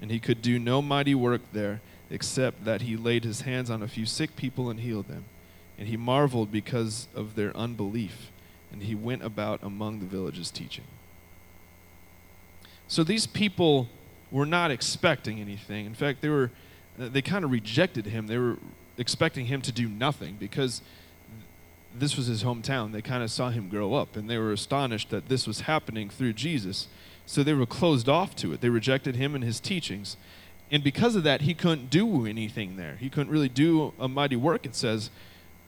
And 0.00 0.10
he 0.10 0.18
could 0.18 0.42
do 0.42 0.58
no 0.58 0.82
mighty 0.82 1.14
work 1.14 1.40
there 1.52 1.80
except 2.10 2.64
that 2.64 2.82
he 2.82 2.96
laid 2.96 3.24
his 3.24 3.42
hands 3.42 3.70
on 3.70 3.82
a 3.82 3.88
few 3.88 4.06
sick 4.06 4.36
people 4.36 4.68
and 4.68 4.80
healed 4.80 5.08
them. 5.08 5.24
And 5.78 5.88
he 5.88 5.96
marveled 5.96 6.52
because 6.52 7.08
of 7.14 7.34
their 7.34 7.56
unbelief. 7.56 8.30
And 8.72 8.82
he 8.82 8.94
went 8.94 9.22
about 9.24 9.62
among 9.62 10.00
the 10.00 10.06
villages 10.06 10.50
teaching. 10.50 10.84
So 12.88 13.02
these 13.02 13.26
people 13.26 13.88
were 14.30 14.46
not 14.46 14.70
expecting 14.70 15.40
anything. 15.40 15.86
In 15.86 15.94
fact, 15.94 16.20
they 16.20 16.28
were 16.28 16.50
they 16.98 17.20
kind 17.20 17.44
of 17.44 17.50
rejected 17.50 18.06
him. 18.06 18.26
They 18.26 18.38
were 18.38 18.56
expecting 18.98 19.46
him 19.46 19.62
to 19.62 19.72
do 19.72 19.88
nothing 19.88 20.36
because 20.38 20.82
this 21.94 22.16
was 22.16 22.26
his 22.26 22.44
hometown. 22.44 22.92
They 22.92 23.02
kind 23.02 23.22
of 23.22 23.30
saw 23.30 23.50
him 23.50 23.68
grow 23.68 23.94
up 23.94 24.16
and 24.16 24.28
they 24.28 24.38
were 24.38 24.52
astonished 24.52 25.10
that 25.10 25.28
this 25.28 25.46
was 25.46 25.62
happening 25.62 26.10
through 26.10 26.34
Jesus. 26.34 26.88
So 27.24 27.42
they 27.42 27.54
were 27.54 27.66
closed 27.66 28.08
off 28.08 28.36
to 28.36 28.52
it. 28.52 28.60
They 28.60 28.68
rejected 28.68 29.16
him 29.16 29.34
and 29.34 29.42
his 29.42 29.60
teachings. 29.60 30.16
And 30.70 30.82
because 30.82 31.16
of 31.16 31.22
that, 31.24 31.42
he 31.42 31.54
couldn't 31.54 31.90
do 31.90 32.26
anything 32.26 32.76
there. 32.76 32.96
He 32.96 33.08
couldn't 33.08 33.32
really 33.32 33.48
do 33.48 33.92
a 33.98 34.08
mighty 34.08 34.36
work, 34.36 34.66
it 34.66 34.74
says, 34.74 35.10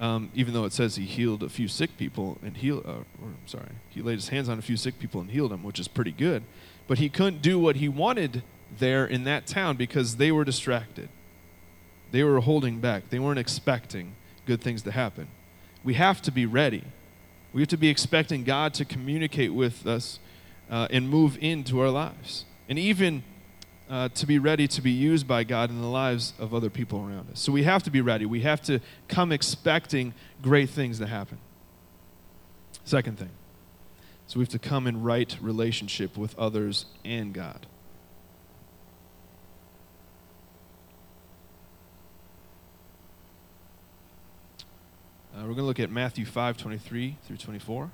um, 0.00 0.30
even 0.34 0.54
though 0.54 0.64
it 0.64 0.72
says 0.72 0.96
he 0.96 1.04
healed 1.04 1.42
a 1.42 1.48
few 1.48 1.68
sick 1.68 1.96
people 1.96 2.38
and 2.42 2.56
healed, 2.56 2.84
uh, 2.86 2.90
or, 2.90 3.04
I'm 3.22 3.36
sorry, 3.46 3.70
he 3.90 4.02
laid 4.02 4.16
his 4.16 4.28
hands 4.28 4.48
on 4.48 4.58
a 4.58 4.62
few 4.62 4.76
sick 4.76 4.98
people 4.98 5.20
and 5.20 5.30
healed 5.30 5.50
them, 5.50 5.62
which 5.62 5.80
is 5.80 5.88
pretty 5.88 6.12
good. 6.12 6.44
But 6.86 6.98
he 6.98 7.08
couldn't 7.08 7.42
do 7.42 7.58
what 7.58 7.76
he 7.76 7.88
wanted 7.88 8.42
there 8.76 9.04
in 9.04 9.24
that 9.24 9.46
town 9.46 9.76
because 9.76 10.16
they 10.16 10.30
were 10.30 10.44
distracted. 10.44 11.08
They 12.10 12.22
were 12.24 12.40
holding 12.40 12.80
back. 12.80 13.10
They 13.10 13.18
weren't 13.18 13.38
expecting 13.38 14.16
good 14.46 14.60
things 14.60 14.82
to 14.82 14.90
happen. 14.90 15.28
We 15.84 15.94
have 15.94 16.22
to 16.22 16.30
be 16.30 16.46
ready. 16.46 16.84
We 17.52 17.62
have 17.62 17.68
to 17.68 17.76
be 17.76 17.88
expecting 17.88 18.44
God 18.44 18.74
to 18.74 18.84
communicate 18.84 19.54
with 19.54 19.86
us 19.86 20.18
uh, 20.70 20.88
and 20.90 21.08
move 21.08 21.38
into 21.40 21.80
our 21.80 21.90
lives. 21.90 22.44
And 22.68 22.78
even 22.78 23.22
uh, 23.88 24.08
to 24.10 24.26
be 24.26 24.38
ready 24.38 24.68
to 24.68 24.82
be 24.82 24.90
used 24.90 25.26
by 25.26 25.44
God 25.44 25.70
in 25.70 25.80
the 25.80 25.88
lives 25.88 26.34
of 26.38 26.52
other 26.52 26.68
people 26.68 27.00
around 27.00 27.30
us. 27.30 27.40
So 27.40 27.52
we 27.52 27.62
have 27.62 27.82
to 27.84 27.90
be 27.90 28.00
ready. 28.00 28.26
We 28.26 28.42
have 28.42 28.60
to 28.62 28.80
come 29.08 29.32
expecting 29.32 30.12
great 30.42 30.70
things 30.70 30.98
to 30.98 31.06
happen. 31.06 31.38
Second 32.84 33.18
thing. 33.18 33.30
So 34.26 34.38
we 34.38 34.42
have 34.42 34.50
to 34.50 34.58
come 34.58 34.86
in 34.86 35.02
right 35.02 35.34
relationship 35.40 36.18
with 36.18 36.38
others 36.38 36.84
and 37.04 37.32
God. 37.32 37.66
Uh, 45.38 45.42
we're 45.42 45.54
going 45.54 45.58
to 45.58 45.64
look 45.64 45.78
at 45.78 45.88
Matthew 45.90 46.24
5 46.24 46.56
23 46.56 47.16
through 47.22 47.36
24. 47.36 47.92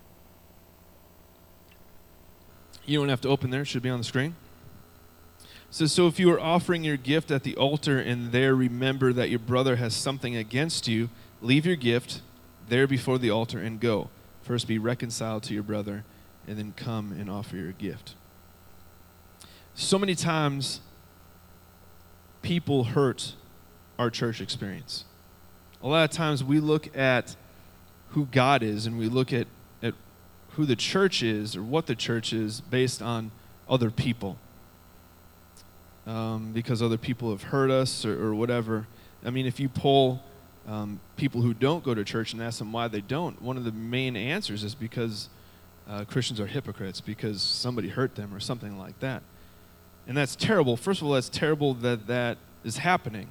You 2.86 2.98
don't 2.98 3.10
have 3.10 3.20
to 3.22 3.28
open 3.28 3.50
there, 3.50 3.62
it 3.62 3.66
should 3.66 3.82
be 3.82 3.90
on 3.90 3.98
the 3.98 4.04
screen. 4.04 4.34
It 5.42 5.48
says, 5.68 5.92
So 5.92 6.06
if 6.06 6.18
you 6.18 6.32
are 6.32 6.40
offering 6.40 6.84
your 6.84 6.96
gift 6.96 7.30
at 7.30 7.42
the 7.42 7.54
altar 7.56 7.98
and 7.98 8.32
there 8.32 8.54
remember 8.54 9.12
that 9.12 9.28
your 9.28 9.40
brother 9.40 9.76
has 9.76 9.94
something 9.94 10.34
against 10.34 10.88
you, 10.88 11.10
leave 11.42 11.66
your 11.66 11.76
gift 11.76 12.22
there 12.70 12.86
before 12.86 13.18
the 13.18 13.30
altar 13.30 13.58
and 13.58 13.78
go. 13.78 14.08
First 14.40 14.66
be 14.66 14.78
reconciled 14.78 15.42
to 15.42 15.54
your 15.54 15.62
brother, 15.62 16.04
and 16.46 16.56
then 16.56 16.72
come 16.76 17.12
and 17.12 17.28
offer 17.28 17.56
your 17.56 17.72
gift. 17.72 18.14
So 19.74 19.98
many 19.98 20.14
times, 20.14 20.80
people 22.40 22.84
hurt 22.84 23.34
our 23.98 24.08
church 24.08 24.40
experience 24.40 25.04
a 25.84 25.88
lot 25.88 26.02
of 26.02 26.10
times 26.10 26.42
we 26.42 26.60
look 26.60 26.96
at 26.96 27.36
who 28.10 28.24
God 28.24 28.62
is 28.62 28.86
and 28.86 28.98
we 28.98 29.06
look 29.06 29.34
at, 29.34 29.46
at 29.82 29.92
who 30.52 30.64
the 30.64 30.76
church 30.76 31.22
is 31.22 31.54
or 31.54 31.62
what 31.62 31.86
the 31.86 31.94
church 31.94 32.32
is 32.32 32.62
based 32.62 33.02
on 33.02 33.30
other 33.68 33.90
people. 33.90 34.38
Um, 36.06 36.52
because 36.52 36.82
other 36.82 36.96
people 36.96 37.30
have 37.30 37.44
hurt 37.44 37.70
us 37.70 38.04
or, 38.04 38.28
or 38.28 38.34
whatever. 38.34 38.86
I 39.24 39.30
mean, 39.30 39.46
if 39.46 39.60
you 39.60 39.68
poll 39.68 40.22
um, 40.66 41.00
people 41.16 41.42
who 41.42 41.52
don't 41.52 41.84
go 41.84 41.94
to 41.94 42.02
church 42.02 42.32
and 42.32 42.42
ask 42.42 42.58
them 42.58 42.72
why 42.72 42.88
they 42.88 43.00
don't, 43.02 43.40
one 43.42 43.58
of 43.58 43.64
the 43.64 43.72
main 43.72 44.16
answers 44.16 44.64
is 44.64 44.74
because 44.74 45.28
uh, 45.88 46.04
Christians 46.04 46.40
are 46.40 46.46
hypocrites, 46.46 47.02
because 47.02 47.42
somebody 47.42 47.90
hurt 47.90 48.14
them 48.14 48.34
or 48.34 48.40
something 48.40 48.78
like 48.78 48.98
that. 49.00 49.22
And 50.06 50.16
that's 50.16 50.34
terrible. 50.34 50.78
First 50.78 51.02
of 51.02 51.06
all, 51.06 51.12
that's 51.12 51.28
terrible 51.28 51.74
that 51.74 52.06
that 52.06 52.38
is 52.64 52.78
happening 52.78 53.28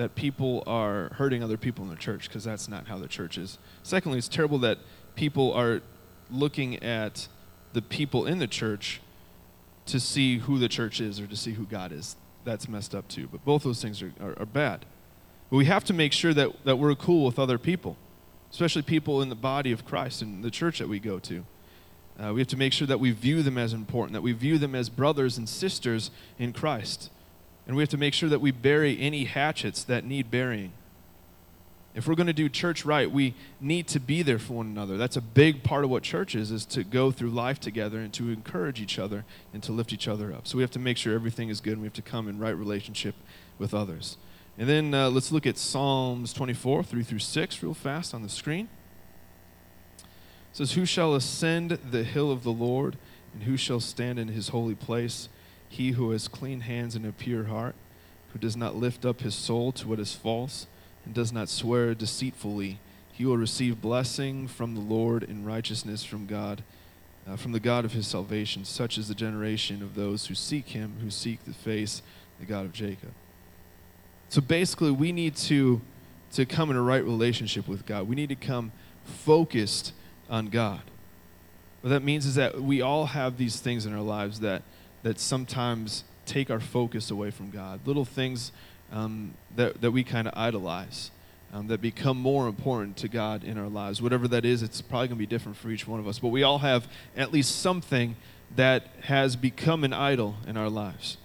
that 0.00 0.14
people 0.14 0.62
are 0.66 1.10
hurting 1.14 1.42
other 1.42 1.56
people 1.56 1.84
in 1.84 1.90
the 1.90 1.96
church 1.96 2.28
because 2.28 2.44
that's 2.44 2.68
not 2.68 2.86
how 2.86 2.98
the 2.98 3.06
church 3.06 3.36
is. 3.36 3.58
Secondly, 3.82 4.18
it's 4.18 4.28
terrible 4.28 4.58
that 4.58 4.78
people 5.14 5.52
are 5.52 5.82
looking 6.30 6.82
at 6.82 7.28
the 7.72 7.82
people 7.82 8.26
in 8.26 8.38
the 8.38 8.46
church 8.46 9.00
to 9.86 10.00
see 10.00 10.38
who 10.38 10.58
the 10.58 10.68
church 10.68 11.00
is 11.00 11.20
or 11.20 11.26
to 11.26 11.36
see 11.36 11.52
who 11.52 11.66
God 11.66 11.92
is. 11.92 12.16
That's 12.44 12.68
messed 12.68 12.94
up 12.94 13.08
too. 13.08 13.28
But 13.30 13.44
both 13.44 13.62
those 13.62 13.82
things 13.82 14.00
are, 14.02 14.12
are, 14.20 14.38
are 14.38 14.46
bad. 14.46 14.86
But 15.50 15.56
we 15.56 15.66
have 15.66 15.84
to 15.84 15.92
make 15.92 16.12
sure 16.12 16.32
that, 16.32 16.64
that 16.64 16.76
we're 16.76 16.94
cool 16.94 17.26
with 17.26 17.38
other 17.38 17.58
people, 17.58 17.96
especially 18.50 18.82
people 18.82 19.20
in 19.20 19.28
the 19.28 19.34
body 19.34 19.72
of 19.72 19.84
Christ 19.84 20.22
and 20.22 20.42
the 20.42 20.50
church 20.50 20.78
that 20.78 20.88
we 20.88 20.98
go 20.98 21.18
to. 21.18 21.44
Uh, 22.18 22.32
we 22.32 22.40
have 22.40 22.48
to 22.48 22.56
make 22.56 22.72
sure 22.72 22.86
that 22.86 23.00
we 23.00 23.10
view 23.10 23.42
them 23.42 23.58
as 23.58 23.72
important, 23.72 24.12
that 24.12 24.22
we 24.22 24.32
view 24.32 24.58
them 24.58 24.74
as 24.74 24.88
brothers 24.88 25.36
and 25.36 25.48
sisters 25.48 26.10
in 26.38 26.52
Christ. 26.52 27.10
And 27.70 27.76
we 27.76 27.84
have 27.84 27.90
to 27.90 27.98
make 27.98 28.14
sure 28.14 28.28
that 28.28 28.40
we 28.40 28.50
bury 28.50 28.98
any 29.00 29.26
hatchets 29.26 29.84
that 29.84 30.04
need 30.04 30.28
burying. 30.28 30.72
If 31.94 32.08
we're 32.08 32.16
going 32.16 32.26
to 32.26 32.32
do 32.32 32.48
church 32.48 32.84
right, 32.84 33.08
we 33.08 33.36
need 33.60 33.86
to 33.86 34.00
be 34.00 34.22
there 34.22 34.40
for 34.40 34.54
one 34.54 34.66
another. 34.66 34.96
That's 34.96 35.16
a 35.16 35.20
big 35.20 35.62
part 35.62 35.84
of 35.84 35.90
what 35.90 36.02
church 36.02 36.34
is, 36.34 36.50
is 36.50 36.66
to 36.66 36.82
go 36.82 37.12
through 37.12 37.30
life 37.30 37.60
together 37.60 38.00
and 38.00 38.12
to 38.14 38.30
encourage 38.30 38.80
each 38.80 38.98
other 38.98 39.24
and 39.54 39.62
to 39.62 39.70
lift 39.70 39.92
each 39.92 40.08
other 40.08 40.32
up. 40.32 40.48
So 40.48 40.56
we 40.56 40.64
have 40.64 40.72
to 40.72 40.80
make 40.80 40.96
sure 40.96 41.14
everything 41.14 41.48
is 41.48 41.60
good 41.60 41.74
and 41.74 41.82
we 41.82 41.86
have 41.86 41.94
to 41.94 42.02
come 42.02 42.26
in 42.26 42.40
right 42.40 42.56
relationship 42.56 43.14
with 43.56 43.72
others. 43.72 44.16
And 44.58 44.68
then 44.68 44.92
uh, 44.92 45.08
let's 45.08 45.30
look 45.30 45.46
at 45.46 45.56
Psalms 45.56 46.32
24, 46.32 46.82
3 46.82 47.04
through 47.04 47.20
6, 47.20 47.62
real 47.62 47.72
fast 47.72 48.12
on 48.12 48.24
the 48.24 48.28
screen. 48.28 48.68
It 49.98 50.06
says, 50.56 50.72
Who 50.72 50.84
shall 50.84 51.14
ascend 51.14 51.70
the 51.88 52.02
hill 52.02 52.32
of 52.32 52.42
the 52.42 52.50
Lord, 52.50 52.96
and 53.32 53.44
who 53.44 53.56
shall 53.56 53.78
stand 53.78 54.18
in 54.18 54.26
his 54.26 54.48
holy 54.48 54.74
place? 54.74 55.28
He 55.70 55.92
who 55.92 56.10
has 56.10 56.28
clean 56.28 56.60
hands 56.60 56.94
and 56.94 57.06
a 57.06 57.12
pure 57.12 57.44
heart, 57.44 57.74
who 58.32 58.38
does 58.38 58.56
not 58.56 58.76
lift 58.76 59.06
up 59.06 59.22
his 59.22 59.34
soul 59.34 59.72
to 59.72 59.88
what 59.88 59.98
is 59.98 60.12
false, 60.12 60.66
and 61.06 61.14
does 61.14 61.32
not 61.32 61.48
swear 61.48 61.94
deceitfully, 61.94 62.78
he 63.10 63.24
will 63.24 63.36
receive 63.36 63.80
blessing 63.80 64.48
from 64.48 64.74
the 64.74 64.80
Lord 64.80 65.22
and 65.22 65.46
righteousness 65.46 66.04
from 66.04 66.26
God, 66.26 66.62
uh, 67.26 67.36
from 67.36 67.52
the 67.52 67.60
God 67.60 67.84
of 67.84 67.92
his 67.92 68.06
salvation. 68.06 68.64
Such 68.64 68.98
is 68.98 69.08
the 69.08 69.14
generation 69.14 69.82
of 69.82 69.94
those 69.94 70.26
who 70.26 70.34
seek 70.34 70.68
him, 70.68 70.96
who 71.00 71.10
seek 71.10 71.44
the 71.44 71.54
face, 71.54 72.02
the 72.38 72.46
God 72.46 72.64
of 72.64 72.72
Jacob. 72.72 73.10
So 74.28 74.40
basically, 74.40 74.90
we 74.90 75.12
need 75.12 75.36
to, 75.36 75.80
to 76.32 76.46
come 76.46 76.70
in 76.70 76.76
a 76.76 76.82
right 76.82 77.02
relationship 77.04 77.68
with 77.68 77.86
God. 77.86 78.08
We 78.08 78.16
need 78.16 78.28
to 78.28 78.36
come 78.36 78.72
focused 79.04 79.92
on 80.28 80.46
God. 80.46 80.82
What 81.80 81.90
that 81.90 82.02
means 82.02 82.26
is 82.26 82.34
that 82.34 82.60
we 82.62 82.82
all 82.82 83.06
have 83.06 83.38
these 83.38 83.60
things 83.60 83.86
in 83.86 83.94
our 83.94 84.02
lives 84.02 84.40
that 84.40 84.62
that 85.02 85.18
sometimes 85.18 86.04
take 86.26 86.50
our 86.50 86.60
focus 86.60 87.10
away 87.10 87.30
from 87.30 87.50
God. 87.50 87.80
Little 87.86 88.04
things 88.04 88.52
um, 88.92 89.34
that, 89.56 89.80
that 89.80 89.90
we 89.90 90.04
kind 90.04 90.28
of 90.28 90.34
idolize. 90.36 91.10
Um, 91.52 91.66
that 91.66 91.80
become 91.80 92.16
more 92.16 92.46
important 92.46 92.96
to 92.98 93.08
God 93.08 93.42
in 93.42 93.58
our 93.58 93.66
lives. 93.66 94.00
Whatever 94.00 94.28
that 94.28 94.44
is, 94.44 94.62
it's 94.62 94.80
probably 94.80 95.08
going 95.08 95.18
to 95.18 95.22
be 95.22 95.26
different 95.26 95.58
for 95.58 95.68
each 95.68 95.84
one 95.84 95.98
of 95.98 96.06
us. 96.06 96.20
But 96.20 96.28
we 96.28 96.44
all 96.44 96.58
have 96.58 96.86
at 97.16 97.32
least 97.32 97.60
something 97.60 98.14
that 98.54 98.86
has 99.02 99.34
become 99.34 99.82
an 99.82 99.92
idol 99.92 100.36
in 100.46 100.56
our 100.56 100.68
lives. 100.68 101.16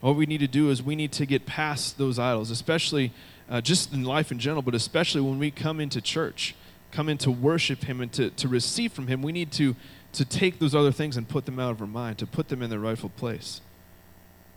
What 0.00 0.16
we 0.16 0.24
need 0.24 0.40
to 0.40 0.46
do 0.46 0.70
is 0.70 0.82
we 0.82 0.96
need 0.96 1.12
to 1.12 1.26
get 1.26 1.44
past 1.44 1.98
those 1.98 2.18
idols, 2.18 2.50
especially 2.50 3.12
uh, 3.48 3.60
just 3.60 3.92
in 3.92 4.04
life 4.04 4.32
in 4.32 4.38
general, 4.38 4.62
but 4.62 4.74
especially 4.74 5.20
when 5.20 5.38
we 5.38 5.50
come 5.50 5.80
into 5.80 6.00
church, 6.00 6.54
come 6.90 7.08
in 7.08 7.18
to 7.18 7.30
worship 7.30 7.84
Him 7.84 8.00
and 8.00 8.12
to, 8.14 8.30
to 8.30 8.48
receive 8.48 8.92
from 8.92 9.06
Him. 9.06 9.22
We 9.22 9.32
need 9.32 9.52
to 9.52 9.76
to 10.14 10.24
take 10.24 10.58
those 10.58 10.74
other 10.74 10.92
things 10.92 11.16
and 11.16 11.28
put 11.28 11.46
them 11.46 11.58
out 11.58 11.72
of 11.72 11.80
our 11.80 11.86
mind, 11.86 12.18
to 12.18 12.26
put 12.26 12.48
them 12.48 12.62
in 12.62 12.70
their 12.70 12.78
rightful 12.78 13.10
place, 13.10 13.60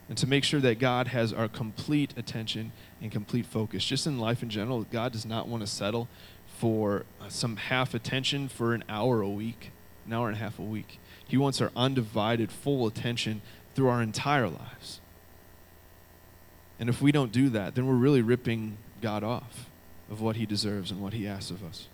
and 0.10 0.18
to 0.18 0.28
make 0.28 0.44
sure 0.44 0.60
that 0.62 0.80
God 0.80 1.10
has 1.10 1.34
our 1.34 1.48
complete 1.48 2.14
attention 2.16 2.72
and 3.02 3.12
complete 3.12 3.46
focus. 3.46 3.84
Just 3.84 4.08
in 4.08 4.20
life 4.20 4.42
in 4.42 4.50
general, 4.50 4.84
God 4.84 5.12
does 5.12 5.26
not 5.26 5.48
want 5.48 5.62
to 5.62 5.68
settle 5.68 6.08
for 6.58 7.06
uh, 7.22 7.30
some 7.30 7.58
half 7.58 7.94
attention 7.94 8.48
for 8.48 8.74
an 8.74 8.84
hour 8.88 9.22
a 9.22 9.30
week, 9.30 9.72
an 10.06 10.14
hour 10.14 10.28
and 10.28 10.38
a 10.38 10.40
half 10.40 10.58
a 10.60 10.64
week. 10.64 11.00
He 11.28 11.38
wants 11.38 11.60
our 11.62 11.72
undivided, 11.76 12.52
full 12.52 12.88
attention 12.88 13.42
through 13.76 13.90
our 13.90 14.02
entire 14.02 14.48
lives. 14.48 15.02
And 16.80 16.90
if 16.90 17.02
we 17.02 17.12
don't 17.12 17.32
do 17.32 17.50
that, 17.50 17.76
then 17.76 17.88
we're 17.88 17.96
really 17.96 18.22
ripping 18.22 18.78
God 19.02 19.24
off 19.24 19.70
of 20.10 20.22
what 20.22 20.36
he 20.36 20.46
deserves 20.46 20.90
and 20.92 21.02
what 21.02 21.14
he 21.14 21.28
asks 21.28 21.52
of 21.52 21.64
us. 21.64 21.88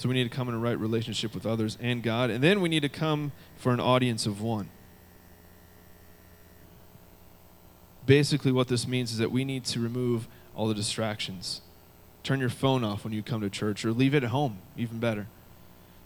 So 0.00 0.08
we 0.08 0.14
need 0.14 0.24
to 0.24 0.34
come 0.34 0.48
in 0.48 0.54
a 0.54 0.58
right 0.58 0.80
relationship 0.80 1.34
with 1.34 1.44
others 1.44 1.76
and 1.78 2.02
God. 2.02 2.30
And 2.30 2.42
then 2.42 2.62
we 2.62 2.70
need 2.70 2.80
to 2.80 2.88
come 2.88 3.32
for 3.58 3.70
an 3.70 3.80
audience 3.80 4.24
of 4.24 4.40
one. 4.40 4.70
Basically, 8.06 8.50
what 8.50 8.68
this 8.68 8.88
means 8.88 9.12
is 9.12 9.18
that 9.18 9.30
we 9.30 9.44
need 9.44 9.66
to 9.66 9.78
remove 9.78 10.26
all 10.56 10.68
the 10.68 10.74
distractions. 10.74 11.60
Turn 12.22 12.40
your 12.40 12.48
phone 12.48 12.82
off 12.82 13.04
when 13.04 13.12
you 13.12 13.22
come 13.22 13.42
to 13.42 13.50
church, 13.50 13.84
or 13.84 13.92
leave 13.92 14.14
it 14.14 14.24
at 14.24 14.30
home, 14.30 14.60
even 14.74 15.00
better. 15.00 15.26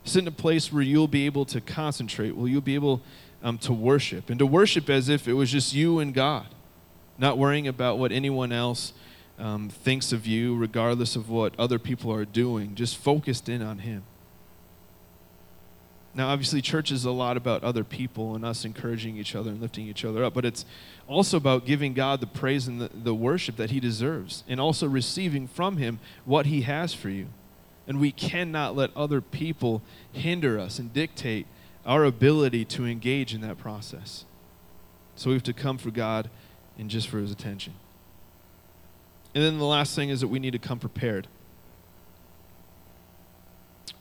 Sit 0.03 0.23
in 0.23 0.27
a 0.27 0.33
place 0.33 0.73
where 0.73 0.83
you'll 0.83 1.07
be 1.07 1.25
able 1.27 1.45
to 1.45 1.61
concentrate, 1.61 2.33
where 2.33 2.49
you'll 2.49 2.63
be 2.63 2.75
able 2.75 3.01
um, 3.45 3.59
to 3.59 3.73
worship, 3.73 4.29
and 4.29 4.41
to 4.41 4.47
worship 4.47 4.91
as 4.91 5.09
if 5.09 5.29
it 5.29 5.35
was 5.35 5.53
just 5.53 5.73
you 5.73 6.01
and 6.01 6.13
God, 6.13 6.49
not 7.17 7.39
worrying 7.39 7.69
about 7.69 7.99
what 8.01 8.11
anyone 8.11 8.51
else 8.51 8.93
um, 9.39 9.69
thinks 9.69 10.13
of 10.13 10.27
you, 10.27 10.57
regardless 10.57 11.17
of 11.17 11.29
what 11.29 11.59
other 11.59 11.79
people 11.79 12.13
are 12.13 12.25
doing, 12.25 12.75
just 12.75 12.97
focused 12.97 13.49
in 13.49 13.63
on 13.63 13.79
Him. 13.79 14.05
Now, 16.17 16.29
obviously, 16.29 16.63
church 16.63 16.93
is 16.93 17.05
a 17.05 17.11
lot 17.11 17.37
about 17.37 17.65
other 17.65 17.83
people 17.83 18.37
and 18.37 18.45
us 18.45 18.65
encouraging 18.65 19.17
each 19.17 19.35
other 19.35 19.51
and 19.51 19.61
lifting 19.61 19.89
each 19.89 20.05
other 20.05 20.23
up, 20.23 20.33
but 20.35 20.45
it's 20.45 20.65
also 21.09 21.37
about 21.37 21.67
giving 21.67 21.93
God 21.93 22.21
the 22.21 22.27
praise 22.29 22.69
and 22.69 22.81
the, 22.81 22.89
the 22.95 23.15
worship 23.15 23.57
that 23.57 23.71
He 23.71 23.81
deserves 23.81 24.45
and 24.47 24.61
also 24.61 24.87
receiving 24.87 25.49
from 25.49 25.79
Him 25.79 25.99
what 26.25 26.47
He 26.47 26.63
has 26.63 26.95
for 26.95 27.09
you. 27.09 27.27
And 27.89 28.01
we 28.01 28.13
cannot 28.13 28.77
let 28.77 28.97
other 28.97 29.21
people 29.21 29.83
hinder 30.13 30.59
us 30.59 30.79
and 30.79 30.93
dictate 30.93 31.47
our 31.85 32.05
ability 32.05 32.65
to 32.65 32.87
engage 32.87 33.35
in 33.35 33.41
that 33.41 33.59
process. 33.59 34.25
So 35.17 35.31
we 35.31 35.35
have 35.35 35.43
to 35.43 35.53
come 35.53 35.79
for 35.79 35.91
God 35.91 36.31
and 36.79 36.89
just 36.89 37.09
for 37.09 37.19
His 37.19 37.33
attention. 37.33 37.75
And 39.35 39.43
then 39.43 39.59
the 39.59 39.65
last 39.65 39.97
thing 39.97 40.11
is 40.11 40.21
that 40.21 40.29
we 40.29 40.39
need 40.39 40.53
to 40.53 40.59
come 40.59 40.79
prepared. 40.79 41.27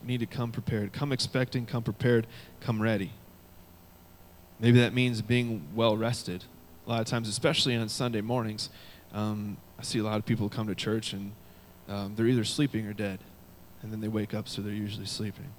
We 0.02 0.08
need 0.08 0.20
to 0.20 0.26
come 0.26 0.52
prepared. 0.52 0.94
Come 0.94 1.12
expecting, 1.12 1.66
come 1.66 1.84
prepared, 1.84 2.28
come 2.60 2.82
ready. 2.82 3.12
Maybe 4.60 4.80
that 4.80 4.94
means 4.94 5.22
being 5.22 5.68
well 5.74 5.98
rested. 5.98 6.46
A 6.86 6.90
lot 6.90 7.02
of 7.02 7.08
times, 7.08 7.28
especially 7.28 7.76
on 7.76 7.90
Sunday 7.90 8.22
mornings, 8.22 8.70
um, 9.14 9.58
I 9.80 9.84
see 9.84 10.00
a 10.00 10.04
lot 10.04 10.18
of 10.18 10.26
people 10.26 10.50
come 10.50 10.68
to 10.68 10.76
church 10.76 11.14
and 11.14 11.32
um, 11.90 12.14
they're 12.16 12.28
either 12.28 12.44
sleeping 12.44 12.86
or 12.86 12.94
dead. 12.94 13.20
And 13.82 13.92
then 13.92 14.00
they 14.00 14.08
wake 14.08 14.34
up, 14.34 14.48
so 14.48 14.62
they're 14.62 14.72
usually 14.72 15.06
sleeping. 15.06 15.50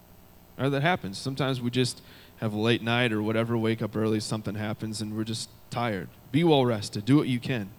Or 0.58 0.70
that 0.70 0.82
happens. 0.82 1.18
Sometimes 1.18 1.60
we 1.60 1.70
just 1.70 2.00
have 2.38 2.52
a 2.52 2.58
late 2.58 2.82
night 2.82 3.12
or 3.12 3.22
whatever, 3.22 3.58
wake 3.58 3.82
up 3.82 3.96
early, 3.96 4.20
something 4.20 4.54
happens, 4.54 5.02
and 5.02 5.16
we're 5.16 5.24
just 5.24 5.50
tired. 5.68 6.08
Be 6.32 6.44
well 6.44 6.64
rested. 6.64 7.04
Do 7.04 7.16
what 7.16 7.28
you 7.28 7.40
can. 7.40 7.70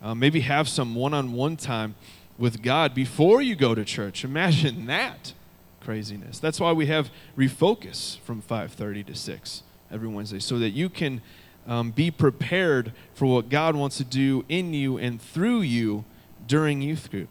Uh, 0.00 0.14
maybe 0.14 0.40
have 0.40 0.68
some 0.68 0.94
one 0.94 1.12
on 1.12 1.32
one 1.32 1.56
time 1.56 1.94
with 2.38 2.62
God 2.62 2.94
before 2.94 3.42
you 3.42 3.56
go 3.56 3.74
to 3.74 3.84
church. 3.84 4.24
Imagine 4.24 4.86
that 4.88 5.32
craziness. 5.80 6.38
That's 6.38 6.60
why 6.60 6.72
we 6.72 6.86
have 6.86 7.10
refocus 7.36 8.18
from 8.20 8.42
5:30 8.42 9.06
to 9.06 9.14
6 9.14 9.62
every 9.90 10.08
Wednesday 10.08 10.38
so 10.38 10.58
that 10.58 10.70
you 10.70 10.88
can 10.88 11.20
um, 11.66 11.90
be 11.90 12.10
prepared 12.10 12.92
for 13.14 13.26
what 13.26 13.48
God 13.48 13.76
wants 13.76 13.96
to 13.98 14.04
do 14.04 14.44
in 14.48 14.72
you 14.72 14.98
and 14.98 15.20
through 15.20 15.60
you 15.60 16.04
during 16.46 16.80
youth 16.82 17.10
group. 17.10 17.28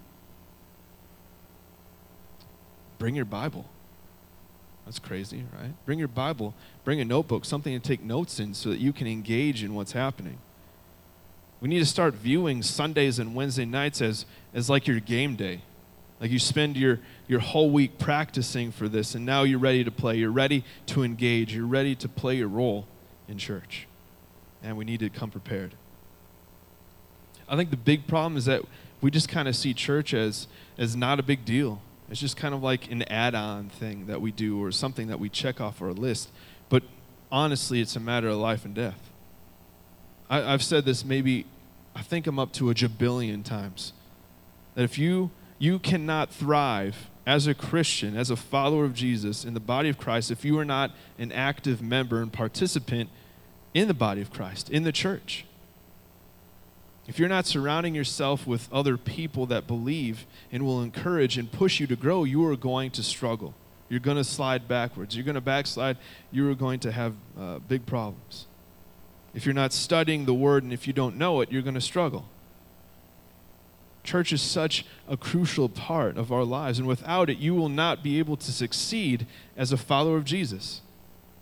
Bring 2.99 3.15
your 3.15 3.25
Bible. 3.25 3.65
That's 4.85 4.99
crazy, 4.99 5.43
right? 5.59 5.73
Bring 5.85 5.99
your 5.99 6.07
Bible, 6.07 6.53
bring 6.85 7.01
a 7.01 7.05
notebook, 7.05 7.43
something 7.43 7.73
to 7.77 7.85
take 7.85 8.03
notes 8.03 8.39
in 8.39 8.53
so 8.53 8.69
that 8.69 8.79
you 8.79 8.93
can 8.93 9.05
engage 9.05 9.63
in 9.63 9.75
what's 9.75 9.91
happening. 9.91 10.37
We 11.59 11.69
need 11.69 11.79
to 11.79 11.85
start 11.85 12.13
viewing 12.13 12.61
Sundays 12.61 13.17
and 13.19 13.33
Wednesday 13.33 13.65
nights 13.65 14.01
as, 14.01 14.25
as 14.53 14.69
like 14.69 14.87
your 14.87 14.99
game 14.99 15.35
day. 15.35 15.61
Like 16.19 16.31
you 16.31 16.39
spend 16.39 16.77
your, 16.77 16.99
your 17.27 17.39
whole 17.39 17.69
week 17.69 17.97
practicing 17.97 18.71
for 18.71 18.87
this, 18.87 19.15
and 19.15 19.25
now 19.25 19.43
you're 19.43 19.59
ready 19.59 19.83
to 19.83 19.91
play. 19.91 20.17
You're 20.17 20.31
ready 20.31 20.63
to 20.87 21.03
engage. 21.03 21.55
You're 21.55 21.65
ready 21.65 21.95
to 21.95 22.09
play 22.09 22.35
your 22.35 22.47
role 22.47 22.87
in 23.27 23.37
church. 23.37 23.87
And 24.63 24.77
we 24.77 24.85
need 24.85 24.99
to 25.01 25.09
come 25.09 25.29
prepared. 25.29 25.75
I 27.47 27.55
think 27.55 27.69
the 27.69 27.77
big 27.77 28.07
problem 28.07 28.37
is 28.37 28.45
that 28.45 28.63
we 28.99 29.11
just 29.11 29.29
kind 29.29 29.47
of 29.47 29.55
see 29.55 29.73
church 29.73 30.13
as, 30.13 30.47
as 30.77 30.95
not 30.95 31.19
a 31.19 31.23
big 31.23 31.45
deal. 31.45 31.81
It's 32.09 32.19
just 32.19 32.37
kind 32.37 32.53
of 32.53 32.63
like 32.63 32.89
an 32.91 33.03
add 33.03 33.35
on 33.35 33.69
thing 33.69 34.07
that 34.07 34.21
we 34.21 34.31
do 34.31 34.63
or 34.63 34.71
something 34.71 35.07
that 35.07 35.19
we 35.19 35.29
check 35.29 35.61
off 35.61 35.81
our 35.81 35.93
list. 35.93 36.29
But 36.69 36.83
honestly, 37.31 37.79
it's 37.81 37.95
a 37.95 37.99
matter 37.99 38.27
of 38.29 38.37
life 38.37 38.65
and 38.65 38.73
death. 38.73 39.11
I, 40.29 40.51
have 40.51 40.63
said 40.63 40.85
this 40.85 41.05
maybe, 41.05 41.45
I 41.95 42.01
think 42.01 42.27
I'm 42.27 42.39
up 42.39 42.53
to 42.53 42.69
a 42.69 42.73
jabillion 42.73 43.43
times. 43.43 43.93
That 44.75 44.83
if 44.83 44.97
you 44.97 45.31
you 45.59 45.79
cannot 45.79 46.29
thrive 46.29 47.09
as 47.25 47.47
a 47.47 47.53
Christian, 47.53 48.15
as 48.15 48.29
a 48.29 48.35
follower 48.35 48.85
of 48.85 48.93
Jesus 48.93 49.43
in 49.43 49.53
the 49.53 49.59
body 49.59 49.89
of 49.89 49.97
Christ, 49.97 50.31
if 50.31 50.45
you 50.45 50.57
are 50.59 50.65
not 50.65 50.91
an 51.17 51.31
active 51.31 51.81
member 51.81 52.21
and 52.21 52.31
participant 52.31 53.09
in 53.73 53.87
the 53.87 53.93
body 53.93 54.21
of 54.21 54.31
Christ, 54.31 54.69
in 54.69 54.83
the 54.83 54.91
church. 54.91 55.45
If 57.07 57.19
you're 57.19 57.29
not 57.29 57.45
surrounding 57.45 57.95
yourself 57.95 58.45
with 58.45 58.71
other 58.71 58.97
people 58.97 59.45
that 59.47 59.65
believe 59.65 60.25
and 60.51 60.65
will 60.65 60.81
encourage 60.81 61.37
and 61.37 61.51
push 61.51 61.79
you 61.79 61.87
to 61.87 61.95
grow, 61.95 62.23
you 62.23 62.45
are 62.45 62.55
going 62.55 62.91
to 62.91 63.03
struggle. 63.03 63.53
You're 63.89 64.01
going 64.01 64.17
to 64.17 64.23
slide 64.23 64.67
backwards. 64.67 65.15
You're 65.15 65.23
going 65.23 65.35
to 65.35 65.41
backslide. 65.41 65.97
You 66.31 66.49
are 66.51 66.55
going 66.55 66.81
to 66.81 66.91
have 66.91 67.13
uh, 67.39 67.59
big 67.59 67.85
problems. 67.85 68.45
If 69.33 69.45
you're 69.45 69.53
not 69.53 69.73
studying 69.73 70.25
the 70.25 70.33
word 70.33 70.63
and 70.63 70.73
if 70.73 70.87
you 70.87 70.93
don't 70.93 71.17
know 71.17 71.41
it, 71.41 71.51
you're 71.51 71.61
going 71.61 71.75
to 71.75 71.81
struggle. 71.81 72.25
Church 74.03 74.31
is 74.31 74.41
such 74.41 74.85
a 75.07 75.17
crucial 75.17 75.67
part 75.67 76.17
of 76.17 76.31
our 76.31 76.45
lives, 76.45 76.79
and 76.79 76.87
without 76.87 77.29
it, 77.29 77.39
you 77.39 77.53
will 77.53 77.69
not 77.69 78.03
be 78.03 78.19
able 78.19 78.37
to 78.37 78.51
succeed 78.51 79.27
as 79.57 79.71
a 79.71 79.77
follower 79.77 80.15
of 80.15 80.23
Jesus. 80.23 80.81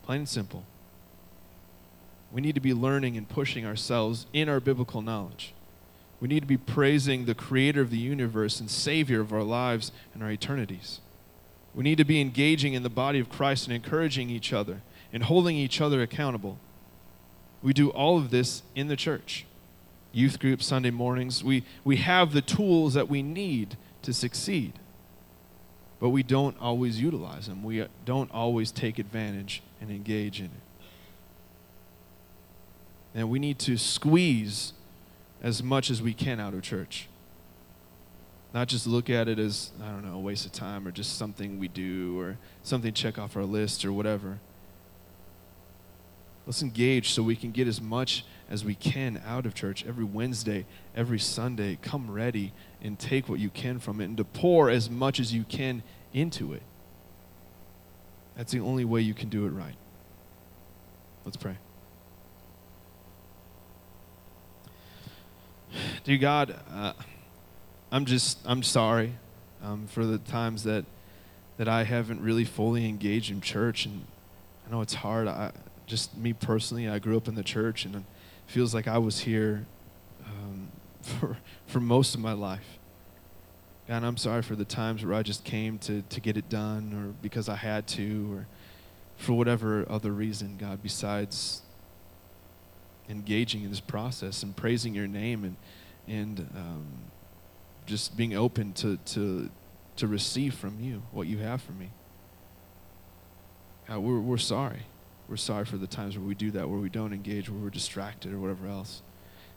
Plain 0.03 0.19
and 0.21 0.29
simple. 0.29 0.65
We 2.31 2.41
need 2.41 2.55
to 2.55 2.61
be 2.61 2.73
learning 2.73 3.17
and 3.17 3.29
pushing 3.29 3.65
ourselves 3.65 4.25
in 4.33 4.49
our 4.49 4.59
biblical 4.59 5.01
knowledge. 5.01 5.53
We 6.19 6.27
need 6.27 6.39
to 6.39 6.47
be 6.47 6.57
praising 6.57 7.25
the 7.25 7.35
creator 7.35 7.81
of 7.81 7.91
the 7.91 7.97
universe 7.97 8.59
and 8.59 8.69
savior 8.69 9.21
of 9.21 9.31
our 9.31 9.43
lives 9.43 9.91
and 10.13 10.23
our 10.23 10.31
eternities. 10.31 11.01
We 11.75 11.83
need 11.83 11.97
to 11.97 12.05
be 12.05 12.19
engaging 12.19 12.73
in 12.73 12.83
the 12.83 12.89
body 12.89 13.19
of 13.19 13.29
Christ 13.29 13.67
and 13.67 13.75
encouraging 13.75 14.29
each 14.29 14.53
other 14.53 14.81
and 15.13 15.23
holding 15.23 15.55
each 15.55 15.81
other 15.81 16.01
accountable. 16.01 16.57
We 17.65 17.73
do 17.73 17.89
all 17.89 18.19
of 18.19 18.29
this 18.29 18.61
in 18.75 18.89
the 18.89 18.95
church. 18.95 19.43
Youth 20.11 20.37
group, 20.37 20.61
Sunday 20.61 20.91
mornings. 20.91 21.43
We, 21.43 21.63
we 21.83 21.95
have 21.97 22.31
the 22.31 22.43
tools 22.43 22.93
that 22.93 23.09
we 23.09 23.23
need 23.23 23.75
to 24.03 24.13
succeed, 24.13 24.73
but 25.99 26.09
we 26.09 26.21
don't 26.21 26.55
always 26.61 27.01
utilize 27.01 27.47
them. 27.47 27.63
We 27.63 27.87
don't 28.05 28.31
always 28.31 28.71
take 28.71 28.99
advantage 28.99 29.63
and 29.81 29.89
engage 29.89 30.39
in 30.39 30.45
it. 30.45 30.51
And 33.15 33.31
we 33.31 33.39
need 33.39 33.57
to 33.59 33.77
squeeze 33.77 34.73
as 35.41 35.63
much 35.63 35.89
as 35.89 36.03
we 36.03 36.13
can 36.13 36.39
out 36.39 36.53
of 36.53 36.61
church. 36.61 37.07
Not 38.53 38.67
just 38.67 38.85
look 38.85 39.09
at 39.09 39.27
it 39.27 39.39
as, 39.39 39.71
I 39.83 39.87
don't 39.87 40.05
know, 40.05 40.17
a 40.17 40.21
waste 40.21 40.45
of 40.45 40.51
time 40.51 40.87
or 40.87 40.91
just 40.91 41.17
something 41.17 41.57
we 41.57 41.67
do 41.67 42.19
or 42.19 42.37
something 42.61 42.93
check 42.93 43.17
off 43.17 43.35
our 43.35 43.43
list 43.43 43.83
or 43.83 43.91
whatever. 43.91 44.37
Let's 46.45 46.61
engage 46.61 47.11
so 47.11 47.23
we 47.23 47.35
can 47.35 47.51
get 47.51 47.67
as 47.67 47.81
much 47.81 48.23
as 48.49 48.63
we 48.63 48.75
can 48.75 49.21
out 49.25 49.45
of 49.45 49.55
church 49.55 49.83
every 49.87 50.03
Wednesday, 50.03 50.65
every 50.95 51.17
Sunday. 51.17 51.79
Come 51.81 52.11
ready 52.11 52.53
and 52.81 52.99
take 52.99 53.27
what 53.27 53.39
you 53.39 53.49
can 53.49 53.79
from 53.79 53.99
it 53.99 54.05
and 54.05 54.17
to 54.17 54.23
pour 54.23 54.69
as 54.69 54.89
much 54.89 55.19
as 55.19 55.33
you 55.33 55.43
can 55.43 55.81
into 56.13 56.53
it. 56.53 56.61
That's 58.37 58.51
the 58.51 58.59
only 58.59 58.85
way 58.85 59.01
you 59.01 59.13
can 59.13 59.29
do 59.29 59.45
it 59.45 59.49
right. 59.49 59.75
Let's 61.23 61.37
pray. 61.37 61.57
Dear 66.03 66.17
God, 66.17 66.55
uh, 66.71 66.93
I'm 67.91 68.05
just, 68.05 68.37
I'm 68.45 68.61
sorry 68.61 69.13
um, 69.63 69.87
for 69.87 70.05
the 70.05 70.19
times 70.19 70.63
that, 70.63 70.85
that 71.57 71.67
I 71.67 71.83
haven't 71.83 72.21
really 72.21 72.45
fully 72.45 72.87
engaged 72.87 73.31
in 73.31 73.41
church. 73.41 73.87
And 73.87 74.05
I 74.67 74.71
know 74.71 74.81
it's 74.81 74.93
hard. 74.93 75.27
I, 75.27 75.51
just 75.85 76.15
me 76.17 76.33
personally, 76.33 76.87
I 76.87 76.99
grew 76.99 77.17
up 77.17 77.27
in 77.27 77.35
the 77.35 77.43
church, 77.43 77.85
and 77.85 77.95
it 77.95 78.03
feels 78.47 78.73
like 78.73 78.87
I 78.87 78.97
was 78.97 79.19
here 79.19 79.65
um, 80.25 80.69
for 81.01 81.37
for 81.67 81.79
most 81.79 82.15
of 82.15 82.21
my 82.21 82.33
life. 82.33 82.79
God, 83.87 84.03
I'm 84.03 84.17
sorry 84.17 84.41
for 84.41 84.55
the 84.55 84.65
times 84.65 85.05
where 85.05 85.13
I 85.13 85.21
just 85.21 85.43
came 85.43 85.77
to 85.79 86.01
to 86.01 86.19
get 86.19 86.37
it 86.37 86.49
done, 86.49 86.93
or 86.93 87.13
because 87.21 87.49
I 87.49 87.55
had 87.55 87.87
to, 87.89 88.33
or 88.33 88.47
for 89.17 89.33
whatever 89.33 89.85
other 89.89 90.11
reason, 90.11 90.57
God, 90.57 90.81
besides 90.81 91.61
engaging 93.07 93.63
in 93.63 93.69
this 93.69 93.79
process 93.79 94.41
and 94.41 94.55
praising 94.55 94.95
your 94.95 95.07
name 95.07 95.43
and 95.43 95.55
and 96.07 96.39
um, 96.55 96.85
just 97.85 98.17
being 98.17 98.35
open 98.35 98.73
to 98.73 98.97
to 98.97 99.49
to 99.97 100.07
receive 100.07 100.53
from 100.55 100.79
you 100.79 101.03
what 101.11 101.27
you 101.27 101.37
have 101.37 101.61
for 101.61 101.71
me. 101.73 101.89
God, 103.87 103.99
we're 103.99 104.19
we're 104.19 104.37
sorry. 104.37 104.83
We're 105.27 105.37
sorry 105.37 105.65
for 105.65 105.77
the 105.77 105.87
times 105.87 106.17
where 106.17 106.27
we 106.27 106.35
do 106.35 106.51
that, 106.51 106.69
where 106.69 106.79
we 106.79 106.89
don't 106.89 107.13
engage, 107.13 107.49
where 107.49 107.59
we're 107.59 107.69
distracted 107.69 108.33
or 108.33 108.39
whatever 108.39 108.67
else. 108.67 109.01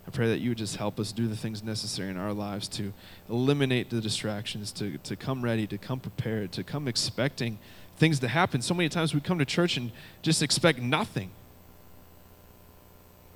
I 0.07 0.11
pray 0.11 0.29
that 0.29 0.39
you 0.39 0.51
would 0.51 0.59
just 0.59 0.77
help 0.77 0.99
us 0.99 1.13
do 1.13 1.29
the 1.29 1.37
things 1.37 1.63
necessary 1.63 2.09
in 2.09 2.17
our 2.17 2.33
lives 2.33 2.67
to 2.69 2.95
eliminate 3.29 3.91
the 3.91 4.01
distractions, 4.01 4.73
to, 4.73 4.97
to 4.99 5.17
come 5.17 5.43
ready, 5.43 5.67
to 5.67 5.77
come 5.77 6.01
prepared, 6.01 6.51
to 6.53 6.65
come 6.65 6.89
expecting 6.89 7.59
things 7.99 8.19
to 8.21 8.29
happen. 8.29 8.63
So 8.63 8.73
many 8.73 8.89
times 8.89 9.15
we 9.15 9.21
come 9.21 9.39
to 9.39 9.45
church 9.45 9.77
and 9.77 9.93
just 10.23 10.43
expect 10.43 10.79
nothing. 10.79 11.31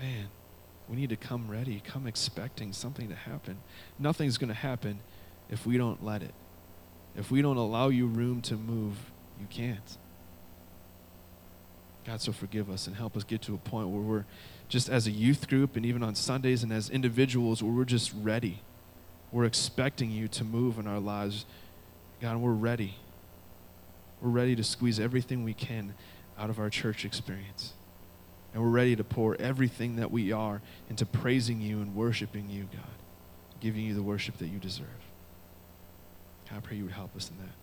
Man, 0.00 0.28
we 0.88 0.96
need 0.96 1.10
to 1.10 1.16
come 1.16 1.46
ready, 1.48 1.82
come 1.84 2.06
expecting 2.06 2.72
something 2.72 3.10
to 3.10 3.14
happen. 3.14 3.58
Nothing's 3.98 4.38
going 4.38 4.48
to 4.48 4.54
happen 4.54 5.00
if 5.50 5.66
we 5.66 5.76
don't 5.76 6.02
let 6.02 6.22
it. 6.22 6.32
If 7.14 7.30
we 7.30 7.42
don't 7.42 7.58
allow 7.58 7.88
you 7.88 8.06
room 8.06 8.40
to 8.42 8.54
move, 8.54 8.96
you 9.38 9.46
can't. 9.50 9.98
God, 12.04 12.20
so 12.20 12.32
forgive 12.32 12.68
us 12.68 12.86
and 12.86 12.96
help 12.96 13.16
us 13.16 13.24
get 13.24 13.42
to 13.42 13.54
a 13.54 13.58
point 13.58 13.88
where 13.88 14.02
we're 14.02 14.24
just 14.68 14.88
as 14.88 15.06
a 15.06 15.10
youth 15.10 15.48
group 15.48 15.76
and 15.76 15.86
even 15.86 16.02
on 16.02 16.14
Sundays 16.14 16.62
and 16.62 16.72
as 16.72 16.90
individuals 16.90 17.62
where 17.62 17.72
we're 17.72 17.84
just 17.84 18.12
ready. 18.20 18.60
We're 19.30 19.44
expecting 19.44 20.10
you 20.10 20.28
to 20.28 20.44
move 20.44 20.78
in 20.78 20.86
our 20.86 20.98
lives. 20.98 21.46
God, 22.20 22.38
we're 22.38 22.52
ready. 22.52 22.96
We're 24.20 24.30
ready 24.30 24.56
to 24.56 24.64
squeeze 24.64 24.98
everything 24.98 25.44
we 25.44 25.54
can 25.54 25.94
out 26.38 26.50
of 26.50 26.58
our 26.58 26.70
church 26.70 27.04
experience. 27.04 27.72
And 28.52 28.62
we're 28.62 28.68
ready 28.68 28.96
to 28.96 29.04
pour 29.04 29.36
everything 29.36 29.96
that 29.96 30.10
we 30.10 30.32
are 30.32 30.60
into 30.90 31.06
praising 31.06 31.60
you 31.60 31.80
and 31.80 31.94
worshiping 31.94 32.50
you, 32.50 32.68
God, 32.72 32.84
giving 33.60 33.82
you 33.82 33.94
the 33.94 34.02
worship 34.02 34.38
that 34.38 34.48
you 34.48 34.58
deserve. 34.58 34.86
God, 36.50 36.58
I 36.58 36.60
pray 36.60 36.76
you 36.76 36.84
would 36.84 36.92
help 36.92 37.16
us 37.16 37.30
in 37.30 37.38
that. 37.38 37.61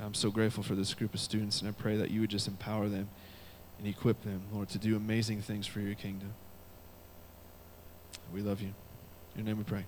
I'm 0.00 0.14
so 0.14 0.30
grateful 0.30 0.62
for 0.62 0.74
this 0.74 0.92
group 0.94 1.14
of 1.14 1.20
students, 1.20 1.60
and 1.60 1.68
I 1.68 1.72
pray 1.72 1.96
that 1.96 2.10
you 2.10 2.20
would 2.20 2.30
just 2.30 2.48
empower 2.48 2.88
them 2.88 3.08
and 3.78 3.86
equip 3.86 4.22
them, 4.22 4.42
Lord, 4.52 4.68
to 4.70 4.78
do 4.78 4.96
amazing 4.96 5.42
things 5.42 5.66
for 5.66 5.80
your 5.80 5.94
kingdom. 5.94 6.34
We 8.32 8.42
love 8.42 8.60
you. 8.60 8.74
In 9.34 9.44
your 9.44 9.46
name 9.46 9.58
we 9.58 9.64
pray. 9.64 9.86